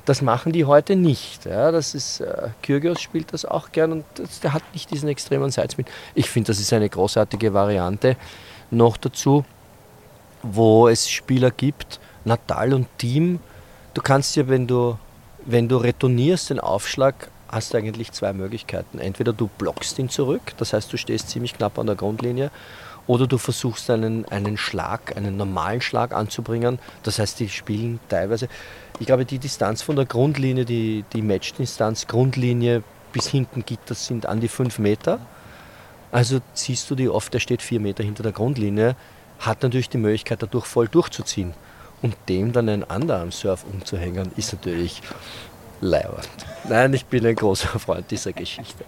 [0.04, 1.46] das machen die heute nicht.
[1.46, 5.08] Ja, das ist, äh, Kyrgios spielt das auch gern und das, der hat nicht diesen
[5.08, 5.86] extremen Sidespin.
[6.14, 8.16] Ich finde, das ist eine großartige Variante.
[8.70, 9.44] Noch dazu,
[10.42, 13.38] wo es Spieler gibt, Natal und Team.
[13.94, 14.98] Du kannst ja, wenn du,
[15.46, 18.98] wenn du retournierst den Aufschlag, hast du eigentlich zwei Möglichkeiten.
[18.98, 22.50] Entweder du blockst ihn zurück, das heißt, du stehst ziemlich knapp an der Grundlinie,
[23.06, 26.78] oder du versuchst einen, einen Schlag, einen normalen Schlag anzubringen.
[27.02, 28.48] Das heißt, die spielen teilweise,
[29.00, 32.82] ich glaube, die Distanz von der Grundlinie, die, die Matchdistanz, Grundlinie
[33.12, 35.18] bis hinten Gitter sind an die fünf Meter.
[36.12, 38.96] Also siehst du die oft, der steht vier Meter hinter der Grundlinie,
[39.40, 41.54] hat natürlich die Möglichkeit, dadurch voll durchzuziehen.
[42.02, 45.02] Und dem dann einen Underarm-Surf umzuhängen, ist natürlich
[45.80, 46.28] leiwand.
[46.68, 48.84] Nein, ich bin ein großer Freund dieser Geschichte.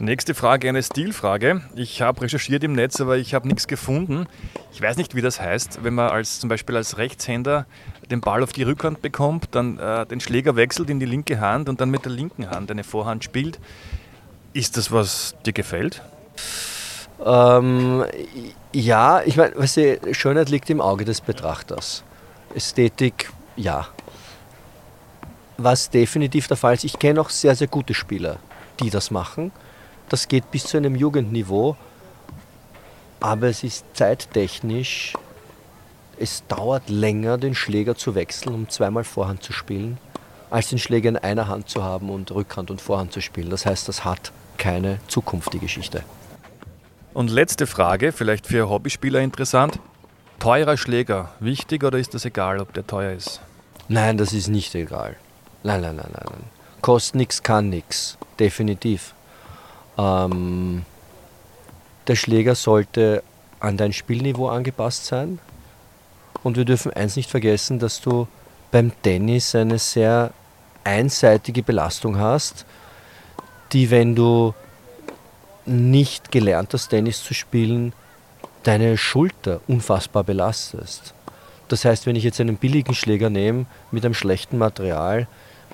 [0.00, 1.62] Nächste Frage, eine Stilfrage.
[1.76, 4.26] Ich habe recherchiert im Netz, aber ich habe nichts gefunden.
[4.72, 7.64] Ich weiß nicht, wie das heißt, wenn man als zum Beispiel als Rechtshänder
[8.10, 11.68] den Ball auf die Rückhand bekommt, dann äh, den Schläger wechselt in die linke Hand
[11.68, 13.60] und dann mit der linken Hand eine Vorhand spielt.
[14.52, 16.02] Ist das, was dir gefällt?
[17.24, 18.04] Ähm,
[18.74, 22.02] ja, ich meine, weißt du, Schönheit liegt im Auge des Betrachters.
[22.54, 23.86] Ästhetik, ja.
[25.56, 28.38] Was definitiv der Fall ist, ich kenne auch sehr, sehr gute Spieler,
[28.80, 29.52] die das machen.
[30.08, 31.76] Das geht bis zu einem Jugendniveau,
[33.20, 35.14] aber es ist zeittechnisch,
[36.18, 39.98] es dauert länger, den Schläger zu wechseln, um zweimal Vorhand zu spielen,
[40.50, 43.50] als den Schläger in einer Hand zu haben und Rückhand und Vorhand zu spielen.
[43.50, 46.04] Das heißt, das hat keine Zukunft, die Geschichte.
[47.14, 49.78] Und letzte Frage, vielleicht für Hobbyspieler interessant.
[50.40, 53.40] Teurer Schläger, wichtig oder ist das egal, ob der teuer ist?
[53.88, 55.14] Nein, das ist nicht egal.
[55.62, 56.26] Nein, nein, nein, nein.
[56.28, 56.44] nein.
[56.82, 58.18] Kostet nichts, kann nichts.
[58.40, 59.14] Definitiv.
[59.96, 60.84] Ähm,
[62.08, 63.22] der Schläger sollte
[63.60, 65.38] an dein Spielniveau angepasst sein.
[66.42, 68.26] Und wir dürfen eins nicht vergessen, dass du
[68.72, 70.32] beim Tennis eine sehr
[70.82, 72.66] einseitige Belastung hast,
[73.72, 74.52] die, wenn du
[75.66, 77.92] nicht gelernt hast, Tennis zu spielen,
[78.62, 81.14] deine Schulter unfassbar belastest.
[81.68, 85.26] Das heißt, wenn ich jetzt einen billigen Schläger nehme mit einem schlechten Material,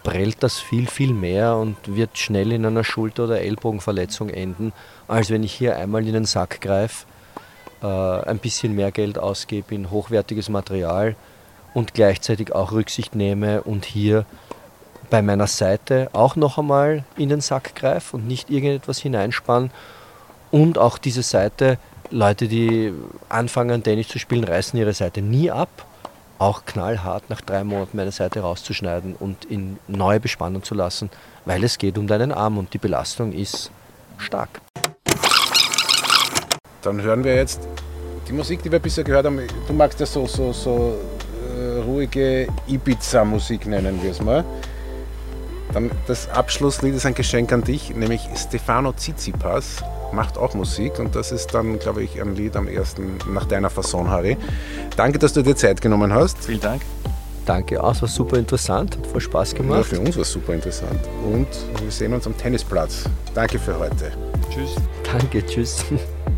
[0.03, 4.73] prellt das viel, viel mehr und wird schnell in einer Schulter- oder Ellbogenverletzung enden,
[5.09, 7.07] als wenn ich hier einmal in den Sack greife,
[7.83, 11.17] äh, ein bisschen mehr Geld ausgebe in hochwertiges Material
[11.75, 14.25] und gleichzeitig auch Rücksicht nehme und hier
[15.11, 19.71] bei meiner Seite auch noch einmal in den Sack greife und nicht irgendetwas hineinspann.
[20.51, 21.79] Und auch diese Seite,
[22.11, 22.93] Leute, die
[23.29, 25.69] anfangen Tennis zu spielen, reißen ihre Seite nie ab.
[26.39, 31.11] Auch knallhart nach drei Monaten meine Seite rauszuschneiden und in neu bespannen zu lassen,
[31.45, 33.71] weil es geht um deinen Arm und die Belastung ist
[34.17, 34.61] stark.
[36.83, 37.69] Dann hören wir jetzt
[38.27, 39.41] die Musik, die wir bisher gehört haben.
[39.67, 40.99] Du magst ja so, so, so
[41.55, 44.45] äh, ruhige Ibiza-Musik, nennen wir es mal.
[45.73, 49.77] Dann das Abschlusslied ist ein Geschenk an dich, nämlich Stefano Tsitsipas
[50.13, 53.71] macht auch Musik und das ist dann, glaube ich, ein Lied am ersten nach deiner
[53.71, 54.37] Fasson, Harry.
[54.97, 56.39] Danke, dass du dir Zeit genommen hast.
[56.45, 56.83] Vielen Dank.
[57.47, 59.87] Danke auch, es war super interessant, hat voll Spaß Ja, gemacht.
[59.87, 61.01] für uns war es super interessant.
[61.25, 61.49] Und
[61.83, 63.05] wir sehen uns am Tennisplatz.
[63.35, 64.13] Danke für heute.
[64.53, 64.75] Tschüss.
[65.05, 65.85] Danke, tschüss.